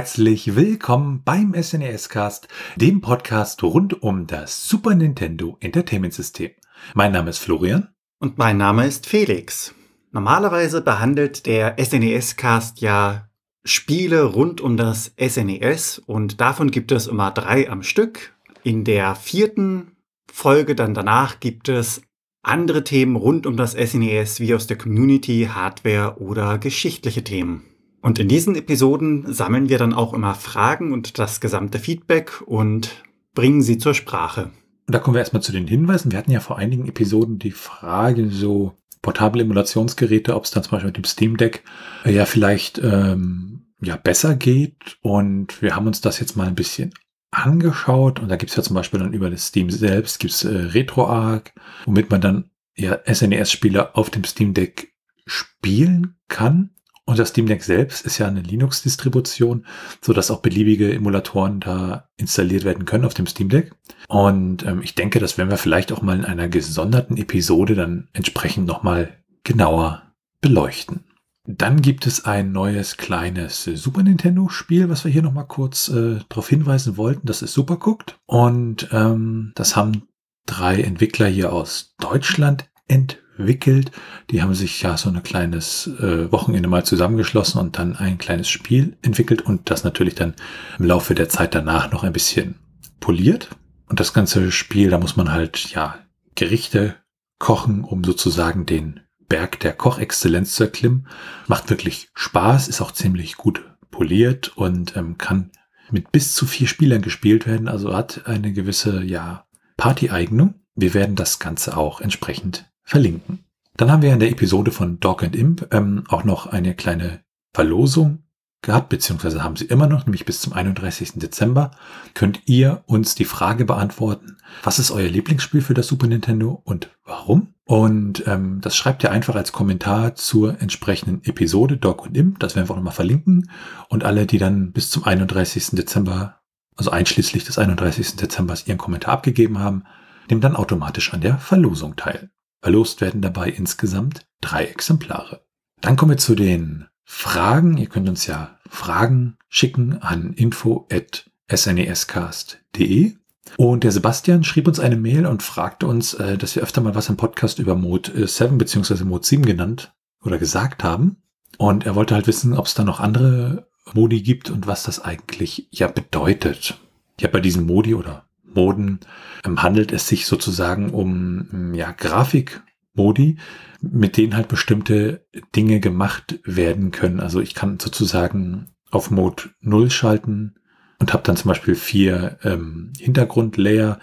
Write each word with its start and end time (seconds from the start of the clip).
herzlich 0.00 0.56
willkommen 0.56 1.20
beim 1.26 1.52
SNES 1.52 2.08
Cast, 2.08 2.48
dem 2.76 3.02
Podcast 3.02 3.62
rund 3.62 4.02
um 4.02 4.26
das 4.26 4.66
Super 4.66 4.94
Nintendo 4.94 5.58
Entertainment 5.60 6.14
System. 6.14 6.52
Mein 6.94 7.12
Name 7.12 7.28
ist 7.28 7.36
Florian. 7.36 7.88
Und 8.18 8.38
mein 8.38 8.56
Name 8.56 8.86
ist 8.86 9.06
Felix. 9.06 9.74
Normalerweise 10.10 10.80
behandelt 10.80 11.44
der 11.44 11.76
SNES 11.78 12.36
Cast 12.36 12.80
ja 12.80 13.28
Spiele 13.62 14.24
rund 14.24 14.62
um 14.62 14.78
das 14.78 15.12
SNES 15.20 15.98
und 15.98 16.40
davon 16.40 16.70
gibt 16.70 16.92
es 16.92 17.06
immer 17.06 17.30
drei 17.30 17.68
am 17.68 17.82
Stück. 17.82 18.34
In 18.62 18.84
der 18.84 19.14
vierten 19.14 19.98
Folge 20.32 20.74
dann 20.74 20.94
danach 20.94 21.40
gibt 21.40 21.68
es 21.68 22.00
andere 22.42 22.84
Themen 22.84 23.16
rund 23.16 23.46
um 23.46 23.58
das 23.58 23.72
SNES 23.72 24.40
wie 24.40 24.54
aus 24.54 24.66
der 24.66 24.78
Community, 24.78 25.50
Hardware 25.52 26.16
oder 26.22 26.56
geschichtliche 26.56 27.22
Themen. 27.22 27.69
Und 28.02 28.18
in 28.18 28.28
diesen 28.28 28.54
Episoden 28.54 29.32
sammeln 29.32 29.68
wir 29.68 29.78
dann 29.78 29.92
auch 29.92 30.14
immer 30.14 30.34
Fragen 30.34 30.92
und 30.92 31.18
das 31.18 31.40
gesamte 31.40 31.78
Feedback 31.78 32.42
und 32.46 33.02
bringen 33.34 33.62
sie 33.62 33.78
zur 33.78 33.94
Sprache. 33.94 34.50
Und 34.86 34.94
da 34.94 34.98
kommen 34.98 35.14
wir 35.14 35.20
erstmal 35.20 35.42
zu 35.42 35.52
den 35.52 35.66
Hinweisen. 35.66 36.10
Wir 36.10 36.18
hatten 36.18 36.32
ja 36.32 36.40
vor 36.40 36.58
einigen 36.58 36.88
Episoden 36.88 37.38
die 37.38 37.52
Frage, 37.52 38.30
so 38.30 38.74
portable 39.02 39.42
Emulationsgeräte, 39.42 40.34
ob 40.34 40.44
es 40.44 40.50
dann 40.50 40.62
zum 40.62 40.72
Beispiel 40.72 40.88
mit 40.88 40.96
dem 40.96 41.04
Steam 41.04 41.36
Deck 41.36 41.62
äh, 42.04 42.12
ja 42.12 42.26
vielleicht 42.26 42.78
ähm, 42.78 43.66
ja 43.80 43.96
besser 43.96 44.34
geht. 44.34 44.98
Und 45.02 45.62
wir 45.62 45.76
haben 45.76 45.86
uns 45.86 46.00
das 46.00 46.18
jetzt 46.20 46.36
mal 46.36 46.48
ein 46.48 46.54
bisschen 46.54 46.92
angeschaut. 47.30 48.20
Und 48.20 48.28
da 48.28 48.36
gibt 48.36 48.50
es 48.50 48.56
ja 48.56 48.62
zum 48.62 48.74
Beispiel 48.74 49.00
dann 49.00 49.12
über 49.12 49.30
das 49.30 49.46
Steam 49.46 49.70
selbst 49.70 50.18
gibt's 50.18 50.44
äh, 50.44 50.48
RetroArch, 50.48 51.52
womit 51.84 52.10
man 52.10 52.20
dann 52.20 52.50
ja 52.74 52.98
SNES-Spiele 53.06 53.94
auf 53.94 54.10
dem 54.10 54.24
Steam 54.24 54.54
Deck 54.54 54.94
spielen 55.26 56.16
kann. 56.28 56.70
Und 57.10 57.18
das 57.18 57.30
Steam 57.30 57.46
Deck 57.46 57.64
selbst 57.64 58.06
ist 58.06 58.18
ja 58.18 58.28
eine 58.28 58.40
Linux-Distribution, 58.40 59.66
so 60.00 60.12
dass 60.12 60.30
auch 60.30 60.42
beliebige 60.42 60.94
Emulatoren 60.94 61.58
da 61.58 62.08
installiert 62.16 62.62
werden 62.62 62.84
können 62.84 63.04
auf 63.04 63.14
dem 63.14 63.26
Steam 63.26 63.48
Deck. 63.48 63.72
Und 64.06 64.64
ähm, 64.64 64.80
ich 64.80 64.94
denke, 64.94 65.18
das 65.18 65.36
werden 65.36 65.50
wir 65.50 65.56
vielleicht 65.56 65.90
auch 65.90 66.02
mal 66.02 66.16
in 66.16 66.24
einer 66.24 66.46
gesonderten 66.46 67.16
Episode 67.16 67.74
dann 67.74 68.06
entsprechend 68.12 68.68
nochmal 68.68 69.08
genauer 69.42 70.02
beleuchten. 70.40 71.02
Dann 71.48 71.82
gibt 71.82 72.06
es 72.06 72.26
ein 72.26 72.52
neues 72.52 72.96
kleines 72.96 73.64
Super 73.64 74.04
Nintendo 74.04 74.48
Spiel, 74.48 74.88
was 74.88 75.04
wir 75.04 75.10
hier 75.10 75.22
nochmal 75.22 75.48
kurz 75.48 75.88
äh, 75.88 76.20
darauf 76.28 76.48
hinweisen 76.48 76.96
wollten. 76.96 77.26
Das 77.26 77.42
ist 77.42 77.54
Super 77.54 77.84
Cooked. 77.84 78.20
Und 78.26 78.88
ähm, 78.92 79.50
das 79.56 79.74
haben 79.74 80.06
drei 80.46 80.80
Entwickler 80.80 81.26
hier 81.26 81.52
aus 81.52 81.96
Deutschland 81.98 82.70
entwickelt 82.86 83.26
entwickelt. 83.40 83.90
Die 84.30 84.42
haben 84.42 84.54
sich 84.54 84.82
ja 84.82 84.96
so 84.96 85.10
ein 85.10 85.22
kleines 85.22 85.86
äh, 85.86 86.30
Wochenende 86.30 86.68
mal 86.68 86.84
zusammengeschlossen 86.84 87.60
und 87.60 87.78
dann 87.78 87.96
ein 87.96 88.18
kleines 88.18 88.48
Spiel 88.48 88.96
entwickelt 89.02 89.42
und 89.42 89.70
das 89.70 89.84
natürlich 89.84 90.14
dann 90.14 90.34
im 90.78 90.84
Laufe 90.84 91.14
der 91.14 91.28
Zeit 91.28 91.54
danach 91.54 91.90
noch 91.90 92.04
ein 92.04 92.12
bisschen 92.12 92.56
poliert. 93.00 93.48
Und 93.88 93.98
das 93.98 94.12
ganze 94.12 94.52
Spiel, 94.52 94.90
da 94.90 94.98
muss 94.98 95.16
man 95.16 95.32
halt 95.32 95.70
ja 95.70 95.98
Gerichte 96.34 96.96
kochen, 97.38 97.82
um 97.82 98.04
sozusagen 98.04 98.66
den 98.66 99.00
Berg 99.28 99.58
der 99.60 99.72
Kochexzellenz 99.72 100.54
zu 100.54 100.64
erklimmen. 100.64 101.08
Macht 101.48 101.70
wirklich 101.70 102.08
Spaß, 102.14 102.68
ist 102.68 102.80
auch 102.80 102.92
ziemlich 102.92 103.36
gut 103.36 103.64
poliert 103.90 104.56
und 104.56 104.96
ähm, 104.96 105.18
kann 105.18 105.50
mit 105.90 106.12
bis 106.12 106.34
zu 106.34 106.46
vier 106.46 106.68
Spielern 106.68 107.02
gespielt 107.02 107.46
werden, 107.46 107.68
also 107.68 107.94
hat 107.94 108.26
eine 108.26 108.52
gewisse 108.52 109.02
ja 109.02 109.46
Party-Eignung. 109.76 110.54
Wir 110.74 110.94
werden 110.94 111.16
das 111.16 111.40
Ganze 111.40 111.76
auch 111.76 112.00
entsprechend 112.00 112.69
verlinken. 112.90 113.44
Dann 113.76 113.90
haben 113.90 114.02
wir 114.02 114.12
in 114.12 114.18
der 114.18 114.30
Episode 114.30 114.72
von 114.72 114.98
Dog 114.98 115.22
and 115.22 115.36
Imp 115.36 115.68
ähm, 115.72 116.04
auch 116.08 116.24
noch 116.24 116.46
eine 116.46 116.74
kleine 116.74 117.20
Verlosung 117.54 118.24
gehabt, 118.62 118.90
beziehungsweise 118.90 119.42
haben 119.42 119.56
sie 119.56 119.64
immer 119.64 119.86
noch, 119.86 120.04
nämlich 120.04 120.26
bis 120.26 120.40
zum 120.40 120.52
31. 120.52 121.12
Dezember, 121.14 121.70
könnt 122.12 122.42
ihr 122.46 122.82
uns 122.86 123.14
die 123.14 123.24
Frage 123.24 123.64
beantworten, 123.64 124.36
was 124.64 124.78
ist 124.78 124.90
euer 124.90 125.08
Lieblingsspiel 125.08 125.62
für 125.62 125.72
das 125.72 125.86
Super 125.86 126.08
Nintendo 126.08 126.60
und 126.64 126.90
warum? 127.04 127.54
Und 127.64 128.24
ähm, 128.26 128.60
das 128.60 128.76
schreibt 128.76 129.04
ihr 129.04 129.12
einfach 129.12 129.36
als 129.36 129.52
Kommentar 129.52 130.16
zur 130.16 130.60
entsprechenden 130.60 131.22
Episode 131.24 131.76
Dog 131.76 132.04
und 132.04 132.16
Imp, 132.16 132.40
das 132.40 132.56
werden 132.56 132.68
wir 132.68 132.72
auch 132.72 132.76
nochmal 132.76 132.92
verlinken. 132.92 133.50
Und 133.88 134.04
alle, 134.04 134.26
die 134.26 134.38
dann 134.38 134.72
bis 134.72 134.90
zum 134.90 135.04
31. 135.04 135.70
Dezember, 135.70 136.40
also 136.76 136.90
einschließlich 136.90 137.44
des 137.44 137.56
31. 137.56 138.16
Dezember 138.16 138.56
ihren 138.66 138.78
Kommentar 138.78 139.14
abgegeben 139.14 139.60
haben, 139.60 139.84
nehmen 140.28 140.40
dann 140.40 140.56
automatisch 140.56 141.14
an 141.14 141.20
der 141.20 141.38
Verlosung 141.38 141.94
teil. 141.96 142.30
Verlost 142.62 143.00
werden 143.00 143.22
dabei 143.22 143.50
insgesamt 143.50 144.26
drei 144.40 144.64
Exemplare. 144.64 145.44
Dann 145.80 145.96
kommen 145.96 146.12
wir 146.12 146.18
zu 146.18 146.34
den 146.34 146.86
Fragen. 147.04 147.78
Ihr 147.78 147.88
könnt 147.88 148.08
uns 148.08 148.26
ja 148.26 148.58
Fragen 148.68 149.38
schicken 149.48 150.00
an 150.00 150.32
info@snescast.de. 150.34 153.14
Und 153.56 153.82
der 153.82 153.92
Sebastian 153.92 154.44
schrieb 154.44 154.68
uns 154.68 154.78
eine 154.78 154.96
Mail 154.96 155.24
und 155.26 155.42
fragte 155.42 155.86
uns, 155.86 156.14
äh, 156.14 156.38
dass 156.38 156.54
wir 156.54 156.62
öfter 156.62 156.80
mal 156.80 156.94
was 156.94 157.08
im 157.08 157.16
Podcast 157.16 157.58
über 157.58 157.74
Mode 157.74 158.28
7 158.28 158.58
bzw. 158.58 159.04
Mode 159.04 159.26
7 159.26 159.44
genannt 159.44 159.92
oder 160.22 160.38
gesagt 160.38 160.84
haben. 160.84 161.16
Und 161.58 161.84
er 161.84 161.94
wollte 161.94 162.14
halt 162.14 162.26
wissen, 162.26 162.54
ob 162.54 162.66
es 162.66 162.74
da 162.74 162.84
noch 162.84 163.00
andere 163.00 163.68
Modi 163.92 164.22
gibt 164.22 164.50
und 164.50 164.66
was 164.66 164.84
das 164.84 165.00
eigentlich 165.00 165.68
ja 165.70 165.88
bedeutet. 165.88 166.78
Ja, 167.18 167.28
bei 167.28 167.40
diesen 167.40 167.66
Modi 167.66 167.94
oder 167.94 168.24
Moden 168.54 169.00
ähm, 169.44 169.62
handelt 169.62 169.92
es 169.92 170.08
sich 170.08 170.26
sozusagen 170.26 170.90
um 170.90 171.48
ähm, 171.52 171.74
ja, 171.74 171.92
Grafikmodi, 171.92 173.38
mit 173.80 174.16
denen 174.16 174.36
halt 174.36 174.48
bestimmte 174.48 175.26
Dinge 175.54 175.80
gemacht 175.80 176.38
werden 176.44 176.90
können. 176.90 177.20
Also 177.20 177.40
ich 177.40 177.54
kann 177.54 177.78
sozusagen 177.78 178.70
auf 178.90 179.10
Mode 179.10 179.44
0 179.60 179.90
schalten 179.90 180.54
und 180.98 181.14
habe 181.14 181.22
dann 181.22 181.36
zum 181.36 181.48
Beispiel 181.48 181.74
vier 181.74 182.38
ähm, 182.44 182.92
Hintergrundlayer, 182.98 183.98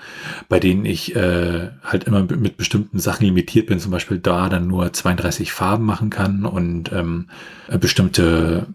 bei 0.50 0.60
denen 0.60 0.86
ich 0.86 1.16
äh, 1.16 1.70
halt 1.84 2.06
immer 2.06 2.24
mit 2.24 2.58
bestimmten 2.58 2.98
Sachen 2.98 3.26
limitiert 3.26 3.68
bin, 3.68 3.80
zum 3.80 3.92
Beispiel 3.92 4.18
da 4.18 4.50
dann 4.50 4.68
nur 4.68 4.92
32 4.92 5.52
Farben 5.52 5.86
machen 5.86 6.10
kann 6.10 6.46
und 6.46 6.92
ähm, 6.92 7.30
bestimmte 7.80 8.68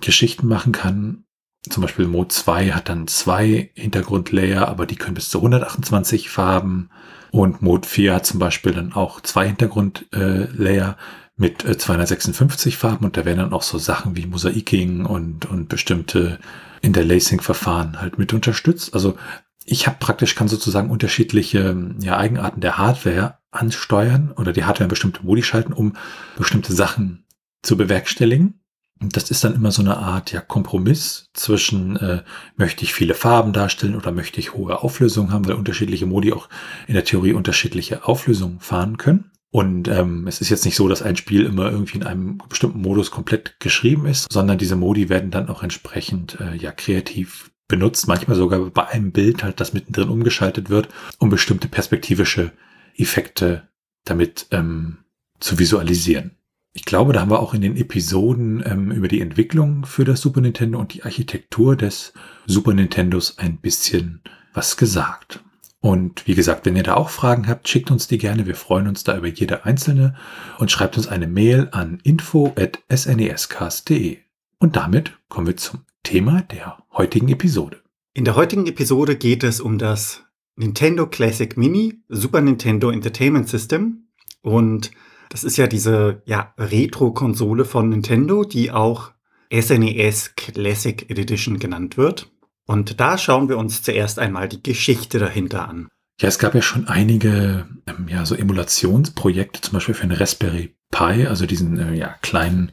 Geschichten 0.00 0.46
machen 0.46 0.72
kann 0.72 1.24
zum 1.68 1.82
Beispiel 1.82 2.06
Mode 2.06 2.28
2 2.28 2.70
hat 2.70 2.88
dann 2.88 3.06
zwei 3.06 3.70
Hintergrundlayer, 3.74 4.66
aber 4.68 4.86
die 4.86 4.96
können 4.96 5.14
bis 5.14 5.28
zu 5.28 5.38
128 5.38 6.30
Farben. 6.30 6.90
Und 7.32 7.62
Mode 7.62 7.86
4 7.86 8.14
hat 8.14 8.26
zum 8.26 8.40
Beispiel 8.40 8.72
dann 8.72 8.92
auch 8.92 9.20
zwei 9.20 9.46
Hintergrundlayer 9.46 10.96
mit 11.36 11.62
256 11.62 12.74
äh, 12.74 12.76
Farben 12.76 13.04
und 13.04 13.16
da 13.16 13.24
werden 13.24 13.38
dann 13.38 13.52
auch 13.52 13.62
so 13.62 13.78
Sachen 13.78 14.16
wie 14.16 14.26
Mosaiking 14.26 15.06
und, 15.06 15.46
und 15.46 15.68
bestimmte 15.68 16.38
Interlacing-Verfahren 16.82 18.00
halt 18.00 18.18
mit 18.18 18.32
unterstützt. 18.34 18.94
Also 18.94 19.16
ich 19.64 19.86
habe 19.86 19.96
praktisch, 20.00 20.34
kann 20.34 20.48
sozusagen 20.48 20.90
unterschiedliche 20.90 21.76
ja, 22.00 22.16
Eigenarten 22.16 22.60
der 22.60 22.78
Hardware 22.78 23.38
ansteuern 23.50 24.32
oder 24.36 24.52
die 24.52 24.64
Hardware 24.64 24.84
in 24.84 24.90
bestimmte 24.90 25.24
Modi 25.24 25.42
schalten, 25.42 25.72
um 25.72 25.94
bestimmte 26.36 26.72
Sachen 26.72 27.24
zu 27.62 27.76
bewerkstelligen. 27.76 28.59
Das 29.02 29.30
ist 29.30 29.42
dann 29.44 29.54
immer 29.54 29.72
so 29.72 29.80
eine 29.80 29.96
Art 29.96 30.30
ja, 30.30 30.42
Kompromiss 30.42 31.30
zwischen, 31.32 31.96
äh, 31.96 32.22
möchte 32.56 32.84
ich 32.84 32.92
viele 32.92 33.14
Farben 33.14 33.54
darstellen 33.54 33.96
oder 33.96 34.12
möchte 34.12 34.40
ich 34.40 34.52
hohe 34.52 34.82
Auflösungen 34.82 35.32
haben, 35.32 35.48
weil 35.48 35.54
unterschiedliche 35.54 36.04
Modi 36.04 36.32
auch 36.32 36.48
in 36.86 36.94
der 36.94 37.04
Theorie 37.04 37.32
unterschiedliche 37.32 38.06
Auflösungen 38.06 38.60
fahren 38.60 38.98
können. 38.98 39.30
Und 39.52 39.88
ähm, 39.88 40.26
es 40.28 40.40
ist 40.40 40.50
jetzt 40.50 40.64
nicht 40.64 40.76
so, 40.76 40.86
dass 40.86 41.02
ein 41.02 41.16
Spiel 41.16 41.46
immer 41.46 41.70
irgendwie 41.70 41.98
in 41.98 42.04
einem 42.04 42.38
bestimmten 42.48 42.82
Modus 42.82 43.10
komplett 43.10 43.58
geschrieben 43.58 44.06
ist, 44.06 44.30
sondern 44.30 44.58
diese 44.58 44.76
Modi 44.76 45.08
werden 45.08 45.30
dann 45.30 45.48
auch 45.48 45.62
entsprechend 45.62 46.38
äh, 46.38 46.54
ja 46.54 46.70
kreativ 46.70 47.50
benutzt, 47.66 48.06
manchmal 48.06 48.36
sogar 48.36 48.60
bei 48.70 48.86
einem 48.88 49.12
Bild 49.12 49.42
halt, 49.42 49.60
das 49.60 49.72
mittendrin 49.72 50.08
umgeschaltet 50.08 50.68
wird, 50.68 50.88
um 51.18 51.30
bestimmte 51.30 51.68
perspektivische 51.68 52.52
Effekte 52.96 53.68
damit 54.04 54.46
ähm, 54.50 54.98
zu 55.40 55.58
visualisieren. 55.58 56.36
Ich 56.72 56.84
glaube, 56.84 57.12
da 57.12 57.20
haben 57.20 57.30
wir 57.30 57.40
auch 57.40 57.52
in 57.52 57.62
den 57.62 57.76
Episoden 57.76 58.62
ähm, 58.64 58.92
über 58.92 59.08
die 59.08 59.20
Entwicklung 59.20 59.84
für 59.84 60.04
das 60.04 60.20
Super 60.20 60.40
Nintendo 60.40 60.78
und 60.78 60.94
die 60.94 61.02
Architektur 61.02 61.74
des 61.74 62.12
Super 62.46 62.74
Nintendos 62.74 63.38
ein 63.38 63.58
bisschen 63.58 64.22
was 64.54 64.76
gesagt. 64.76 65.42
Und 65.80 66.28
wie 66.28 66.34
gesagt, 66.34 66.66
wenn 66.66 66.76
ihr 66.76 66.84
da 66.84 66.94
auch 66.94 67.08
Fragen 67.08 67.48
habt, 67.48 67.68
schickt 67.68 67.90
uns 67.90 68.06
die 68.06 68.18
gerne. 68.18 68.46
Wir 68.46 68.54
freuen 68.54 68.86
uns 68.86 69.02
da 69.02 69.16
über 69.16 69.28
jede 69.28 69.64
einzelne 69.64 70.14
und 70.58 70.70
schreibt 70.70 70.96
uns 70.96 71.08
eine 71.08 71.26
Mail 71.26 71.68
an 71.72 71.98
info@snescast.de. 72.04 74.18
Und 74.58 74.76
damit 74.76 75.18
kommen 75.28 75.46
wir 75.46 75.56
zum 75.56 75.80
Thema 76.02 76.42
der 76.42 76.84
heutigen 76.92 77.30
Episode. 77.30 77.78
In 78.12 78.24
der 78.24 78.34
heutigen 78.36 78.66
Episode 78.66 79.16
geht 79.16 79.42
es 79.42 79.60
um 79.60 79.78
das 79.78 80.22
Nintendo 80.54 81.06
Classic 81.06 81.56
Mini 81.56 82.02
Super 82.08 82.42
Nintendo 82.42 82.90
Entertainment 82.90 83.48
System 83.48 84.08
und 84.42 84.90
das 85.30 85.44
ist 85.44 85.56
ja 85.56 85.66
diese 85.66 86.22
ja, 86.26 86.52
Retro-Konsole 86.58 87.64
von 87.64 87.88
Nintendo, 87.88 88.44
die 88.44 88.70
auch 88.70 89.12
SNES 89.52 90.26
e 90.26 90.30
Classic 90.36 91.08
Edition 91.08 91.58
genannt 91.58 91.96
wird. 91.96 92.30
Und 92.66 93.00
da 93.00 93.16
schauen 93.16 93.48
wir 93.48 93.56
uns 93.56 93.82
zuerst 93.82 94.18
einmal 94.18 94.48
die 94.48 94.62
Geschichte 94.62 95.18
dahinter 95.18 95.68
an. 95.68 95.88
Ja, 96.20 96.28
es 96.28 96.38
gab 96.38 96.54
ja 96.54 96.62
schon 96.62 96.86
einige 96.86 97.66
ähm, 97.86 98.06
ja, 98.08 98.26
so 98.26 98.34
Emulationsprojekte, 98.34 99.60
zum 99.62 99.72
Beispiel 99.72 99.94
für 99.94 100.02
eine 100.02 100.20
Raspberry 100.20 100.74
Pi, 100.90 101.26
also 101.26 101.46
diesen 101.46 101.78
äh, 101.78 101.94
ja, 101.94 102.14
kleinen 102.20 102.72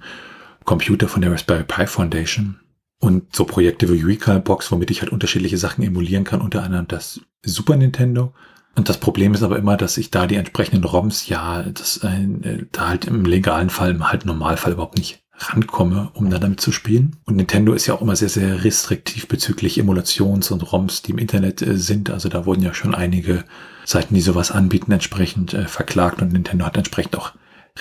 Computer 0.66 1.08
von 1.08 1.22
der 1.22 1.32
Raspberry 1.32 1.64
Pi 1.64 1.88
Foundation. 1.88 2.60
Und 3.00 3.36
so 3.36 3.46
Projekte 3.46 3.92
wie 3.94 4.02
Recalbox, 4.02 4.72
womit 4.72 4.90
ich 4.90 5.02
halt 5.02 5.12
unterschiedliche 5.12 5.58
Sachen 5.58 5.84
emulieren 5.84 6.24
kann, 6.24 6.42
unter 6.42 6.64
anderem 6.64 6.88
das 6.88 7.22
Super 7.44 7.76
Nintendo. 7.76 8.34
Und 8.78 8.90
das 8.90 9.00
Problem 9.00 9.34
ist 9.34 9.42
aber 9.42 9.58
immer, 9.58 9.76
dass 9.76 9.98
ich 9.98 10.12
da 10.12 10.28
die 10.28 10.36
entsprechenden 10.36 10.84
ROMs, 10.84 11.28
ja, 11.28 11.64
das 11.64 11.98
äh, 11.98 12.66
da 12.72 12.90
halt 12.90 13.06
im 13.06 13.26
legalen 13.26 13.72
Fall, 13.72 13.90
im 13.90 14.10
halt 14.10 14.26
Normalfall 14.26 14.74
überhaupt 14.74 15.00
nicht 15.00 15.24
rankomme, 15.36 16.12
um 16.14 16.30
dann 16.30 16.42
damit 16.42 16.62
zu 16.62 16.72
spielen. 16.72 17.16
Und 17.26 17.38
Nintendo 17.38 17.74
ist 17.74 17.88
ja 17.88 17.96
auch 17.96 18.02
immer 18.02 18.16
sehr, 18.16 18.30
sehr 18.30 18.64
restriktiv 18.64 19.28
bezüglich 19.28 19.80
Emulations- 19.80 20.52
und 20.52 20.72
ROMs, 20.72 21.02
die 21.02 21.12
im 21.12 21.18
Internet 21.18 21.64
äh, 21.64 21.76
sind. 21.76 22.12
Also 22.12 22.30
da 22.30 22.46
wurden 22.46 22.62
ja 22.62 22.76
schon 22.76 22.94
einige 22.94 23.46
Seiten, 23.84 24.14
die 24.14 24.22
sowas 24.22 24.52
anbieten, 24.52 24.92
entsprechend 24.92 25.56
äh, 25.56 25.66
verklagt 25.66 26.22
und 26.22 26.32
Nintendo 26.32 26.64
hat 26.66 26.78
entsprechend 26.78 27.18
auch 27.18 27.32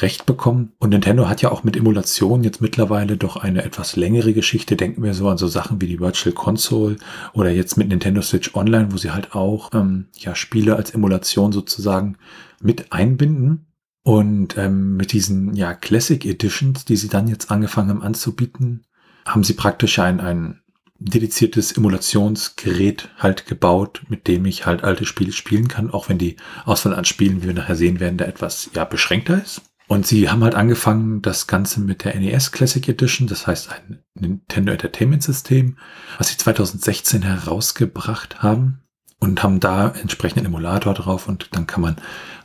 Recht 0.03 0.27
bekommen. 0.27 0.73
Und 0.79 0.91
Nintendo 0.91 1.29
hat 1.29 1.43
ja 1.43 1.51
auch 1.51 1.65
mit 1.65 1.77
Emulation 1.77 2.45
jetzt 2.45 2.61
mittlerweile 2.61 3.17
doch 3.17 3.37
eine 3.37 3.65
etwas 3.65 3.97
längere 3.97 4.33
Geschichte. 4.33 4.77
Denken 4.77 5.03
wir 5.03 5.15
so 5.15 5.29
an 5.29 5.39
so 5.39 5.47
Sachen 5.47 5.81
wie 5.81 5.87
die 5.87 6.01
Virtual 6.01 6.35
Console 6.35 6.97
oder 7.33 7.51
jetzt 7.51 7.77
mit 7.77 7.89
Nintendo 7.89 8.23
Switch 8.23 8.55
Online, 8.55 8.93
wo 8.93 8.97
sie 8.97 9.11
halt 9.11 9.35
auch 9.35 9.71
ähm, 9.75 10.07
ja 10.15 10.35
Spiele 10.35 10.77
als 10.77 10.91
Emulation 10.91 11.53
sozusagen 11.53 12.17
mit 12.61 12.93
einbinden. 12.93 13.67
Und 14.03 14.57
ähm, 14.57 14.97
mit 14.97 15.13
diesen 15.13 15.55
ja 15.55 15.75
Classic 15.75 16.25
Editions, 16.25 16.85
die 16.85 16.97
sie 16.97 17.09
dann 17.09 17.27
jetzt 17.27 17.51
angefangen 17.51 17.91
haben 17.91 18.03
anzubieten, 18.03 18.85
haben 19.25 19.43
sie 19.43 19.55
praktisch 19.55 19.99
ein, 19.99 20.21
ein 20.21 20.61
dediziertes 20.99 21.73
Emulationsgerät 21.73 23.09
halt 23.19 23.47
gebaut, 23.47 24.03
mit 24.09 24.29
dem 24.29 24.47
ich 24.47 24.65
halt 24.65 24.85
alte 24.85 25.05
Spiele 25.05 25.33
spielen 25.33 25.69
kann, 25.69 25.91
auch 25.91 26.09
wenn 26.09 26.19
die 26.19 26.37
Auswahl 26.65 26.95
an 26.95 27.05
Spielen, 27.05 27.43
wie 27.43 27.49
wir 27.49 27.55
nachher 27.55 27.77
sehen 27.77 28.01
werden, 28.01 28.17
da 28.17 28.25
etwas 28.25 28.71
ja 28.75 28.85
beschränkter 28.85 29.43
ist. 29.43 29.63
Und 29.89 30.07
sie 30.07 30.29
haben 30.29 30.43
halt 30.43 30.57
angefangen, 30.57 31.23
das 31.23 31.47
Ganze 31.47 31.81
mit 31.81 32.05
der 32.05 32.19
NES 32.19 32.51
Classic 32.51 32.87
Edition, 32.89 33.29
das 33.29 33.47
heißt 33.47 33.71
ein 33.71 34.01
Nintendo 34.15 34.73
Entertainment 34.73 35.23
System, 35.23 35.79
was 36.19 36.29
sie 36.29 36.37
2016 36.37 37.23
herausgebracht 37.23 38.43
haben 38.43 38.81
und 39.21 39.43
haben 39.43 39.61
da 39.61 39.89
entsprechenden 39.91 40.47
Emulator 40.47 40.95
drauf 40.95 41.29
und 41.29 41.51
dann 41.53 41.67
kann 41.67 41.83
man 41.83 41.97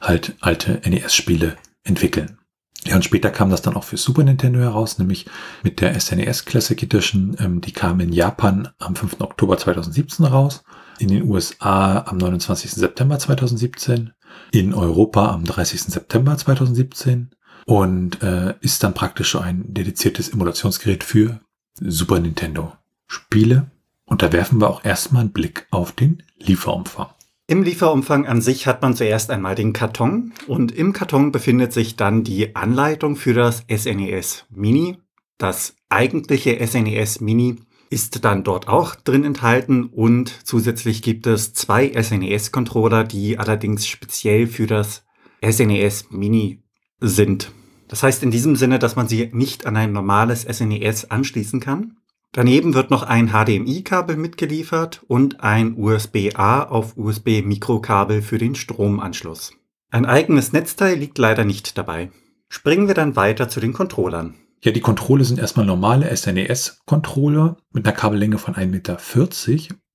halt 0.01 0.35
alte 0.41 0.81
NES-Spiele 0.85 1.57
entwickeln. 1.83 2.37
Ja, 2.85 2.95
und 2.95 3.05
später 3.05 3.29
kam 3.29 3.51
das 3.51 3.61
dann 3.61 3.75
auch 3.75 3.83
für 3.83 3.97
Super 3.97 4.23
Nintendo 4.23 4.59
heraus, 4.59 4.97
nämlich 4.97 5.27
mit 5.63 5.81
der 5.81 5.99
SNES 5.99 6.41
e 6.41 6.45
Classic 6.45 6.81
Edition. 6.81 7.35
Ähm, 7.39 7.61
die 7.61 7.73
kam 7.73 7.99
in 7.99 8.11
Japan 8.11 8.69
am 8.79 8.95
5. 8.95 9.21
Oktober 9.21 9.57
2017 9.57 10.25
raus, 10.25 10.63
in 10.97 11.09
den 11.09 11.29
USA 11.29 11.99
am 11.99 12.17
29. 12.17 12.71
September 12.71 13.19
2017 13.19 14.13
in 14.51 14.73
Europa 14.73 15.31
am 15.31 15.45
30. 15.45 15.81
September 15.83 16.37
2017 16.37 17.31
und 17.65 18.21
äh, 18.21 18.55
ist 18.61 18.83
dann 18.83 18.93
praktisch 18.93 19.35
ein 19.35 19.63
dediziertes 19.67 20.29
Emulationsgerät 20.29 21.03
für 21.03 21.39
Super 21.79 22.19
Nintendo 22.19 22.73
Spiele. 23.07 23.67
Und 24.05 24.21
da 24.21 24.33
werfen 24.33 24.59
wir 24.59 24.69
auch 24.69 24.83
erstmal 24.83 25.21
einen 25.21 25.31
Blick 25.31 25.67
auf 25.71 25.93
den 25.93 26.23
Lieferumfang. 26.37 27.07
Im 27.47 27.63
Lieferumfang 27.63 28.27
an 28.27 28.41
sich 28.41 28.67
hat 28.67 28.81
man 28.81 28.95
zuerst 28.95 29.29
einmal 29.29 29.55
den 29.55 29.73
Karton 29.73 30.31
und 30.47 30.71
im 30.71 30.93
Karton 30.93 31.31
befindet 31.31 31.73
sich 31.73 31.97
dann 31.97 32.23
die 32.23 32.55
Anleitung 32.55 33.15
für 33.15 33.33
das 33.33 33.65
SNES 33.69 34.45
e 34.49 34.55
Mini. 34.55 34.97
Das 35.37 35.75
eigentliche 35.89 36.65
SNES 36.65 37.17
e 37.19 37.23
Mini 37.23 37.57
ist 37.91 38.23
dann 38.23 38.43
dort 38.43 38.69
auch 38.69 38.95
drin 38.95 39.25
enthalten 39.25 39.83
und 39.83 40.33
zusätzlich 40.45 41.01
gibt 41.01 41.27
es 41.27 41.53
zwei 41.53 41.91
SNES-Controller, 41.91 43.03
die 43.03 43.37
allerdings 43.37 43.85
speziell 43.85 44.47
für 44.47 44.65
das 44.65 45.03
SNES 45.43 46.03
e 46.03 46.15
Mini 46.15 46.63
sind. 47.01 47.51
Das 47.89 48.01
heißt 48.01 48.23
in 48.23 48.31
diesem 48.31 48.55
Sinne, 48.55 48.79
dass 48.79 48.95
man 48.95 49.09
sie 49.09 49.29
nicht 49.33 49.65
an 49.65 49.75
ein 49.75 49.91
normales 49.91 50.43
SNES 50.43 51.03
e 51.03 51.07
anschließen 51.09 51.59
kann. 51.59 51.97
Daneben 52.31 52.73
wird 52.73 52.91
noch 52.91 53.03
ein 53.03 53.31
HDMI-Kabel 53.33 54.15
mitgeliefert 54.15 55.03
und 55.07 55.41
ein 55.41 55.75
USB-A 55.77 56.63
auf 56.63 56.95
USB-Mikrokabel 56.95 58.21
für 58.21 58.37
den 58.37 58.55
Stromanschluss. 58.55 59.51
Ein 59.89 60.05
eigenes 60.05 60.53
Netzteil 60.53 60.97
liegt 60.97 61.17
leider 61.17 61.43
nicht 61.43 61.77
dabei. 61.77 62.09
Springen 62.47 62.87
wir 62.87 62.95
dann 62.95 63.17
weiter 63.17 63.49
zu 63.49 63.59
den 63.59 63.73
Controllern. 63.73 64.35
Ja, 64.63 64.71
die 64.71 64.81
Controller 64.81 65.23
sind 65.23 65.39
erstmal 65.39 65.65
normale 65.65 66.15
SNES-Controller 66.15 67.57
mit 67.71 67.85
einer 67.85 67.95
Kabellänge 67.95 68.37
von 68.37 68.55
1,40 68.55 68.67
Meter. 68.67 68.97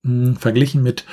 Hm, 0.03 0.35
verglichen 0.35 0.83
mit 0.83 1.05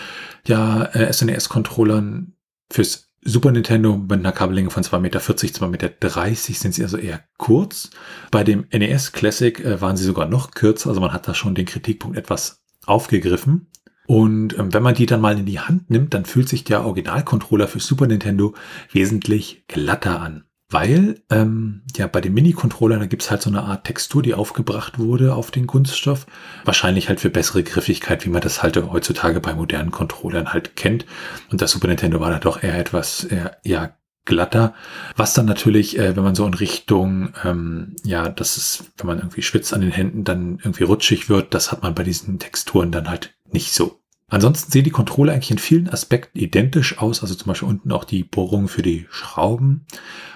ja, 0.47 0.85
äh, 0.87 1.13
SNES-Controllern 1.13 2.35
fürs 2.71 3.11
Super 3.27 3.53
Nintendo 3.53 3.97
mit 3.97 4.13
einer 4.13 4.33
Kabellänge 4.33 4.71
von 4.71 4.83
2,40 4.83 4.99
Meter, 5.01 5.19
2,30 5.21 5.69
Meter 5.69 5.91
sind 6.37 6.75
sie 6.75 6.83
also 6.83 6.99
eher 6.99 7.25
kurz. 7.39 7.91
Bei 8.31 8.45
dem 8.45 8.67
NES 8.71 9.13
Classic 9.13 9.59
äh, 9.61 9.81
waren 9.81 9.97
sie 9.97 10.05
sogar 10.05 10.27
noch 10.27 10.51
kürzer, 10.51 10.91
also 10.91 11.01
man 11.01 11.13
hat 11.13 11.27
da 11.27 11.35
schon 11.35 11.55
den 11.55 11.65
Kritikpunkt 11.65 12.19
etwas 12.19 12.65
aufgegriffen. 12.85 13.69
Und 14.07 14.59
ähm, 14.59 14.75
wenn 14.75 14.83
man 14.83 14.95
die 14.95 15.07
dann 15.07 15.23
mal 15.23 15.39
in 15.39 15.47
die 15.47 15.61
Hand 15.61 15.89
nimmt, 15.89 16.13
dann 16.13 16.27
fühlt 16.27 16.49
sich 16.49 16.65
der 16.65 16.85
Originalcontroller 16.85 17.69
für 17.69 17.81
Super 17.81 18.07
Nintendo 18.07 18.55
wesentlich 18.93 19.65
glatter 19.69 20.21
an. 20.21 20.45
Weil 20.71 21.23
ähm, 21.31 21.83
ja 21.95 22.07
bei 22.07 22.21
den 22.21 22.35
Mini-Controllern, 22.35 23.01
da 23.01 23.07
gibt's 23.07 23.31
halt 23.31 23.43
so 23.43 23.51
eine 23.51 23.63
Art 23.63 23.85
Textur, 23.85 24.23
die 24.23 24.35
aufgebracht 24.35 24.99
wurde 24.99 25.35
auf 25.35 25.51
den 25.51 25.67
Kunststoff. 25.67 26.27
Wahrscheinlich 26.65 27.09
halt 27.09 27.21
für 27.21 27.31
bessere 27.31 27.63
Griffigkeit, 27.63 28.25
wie 28.25 28.31
man 28.31 28.41
das 28.41 28.63
halt 28.63 28.77
heutzutage 28.77 29.41
bei 29.41 29.55
modernen 29.55 29.91
Controllern 29.91 30.53
halt 30.53 30.77
kennt. 30.77 31.07
Und 31.51 31.61
das 31.61 31.73
Super 31.73 31.89
Nintendo 31.89 32.21
war 32.21 32.31
da 32.31 32.39
doch 32.39 32.63
eher 32.63 32.79
etwas 32.79 33.25
eher, 33.25 33.59
ja, 33.65 33.97
glatter. 34.25 34.75
Was 35.17 35.35
dann 35.35 35.47
natürlich, 35.47 35.99
äh, 35.99 36.17
wenn 36.17 36.25
man 36.25 36.35
so 36.35 36.47
in 36.47 36.55
Richtung, 36.55 37.35
ähm, 37.45 37.97
ja, 38.05 38.29
das 38.29 38.57
ist, 38.57 38.93
wenn 38.97 39.07
man 39.07 39.19
irgendwie 39.19 39.43
schwitzt 39.43 39.75
an 39.75 39.81
den 39.81 39.91
Händen, 39.91 40.25
dann 40.25 40.59
irgendwie 40.63 40.85
rutschig 40.85 41.29
wird, 41.29 41.55
das 41.55 41.73
hat 41.73 41.83
man 41.83 41.95
bei 41.95 42.05
diesen 42.05 42.39
Texturen 42.39 42.91
dann 42.91 43.09
halt 43.09 43.35
nicht 43.51 43.73
so. 43.73 44.01
Ansonsten 44.35 44.73
sehen 44.73 44.83
die 44.83 44.91
Controller 44.91 45.33
eigentlich 45.33 45.53
in 45.53 45.59
vielen 45.59 45.89
Aspekten 45.89 46.37
identisch 46.37 46.99
aus, 46.99 47.23
also 47.23 47.37
zum 47.37 47.47
Beispiel 47.47 47.69
unten 47.69 47.93
auch 47.93 48.03
die 48.03 48.25
Bohrungen 48.25 48.67
für 48.67 48.83
die 48.83 49.07
Schrauben. 49.09 49.87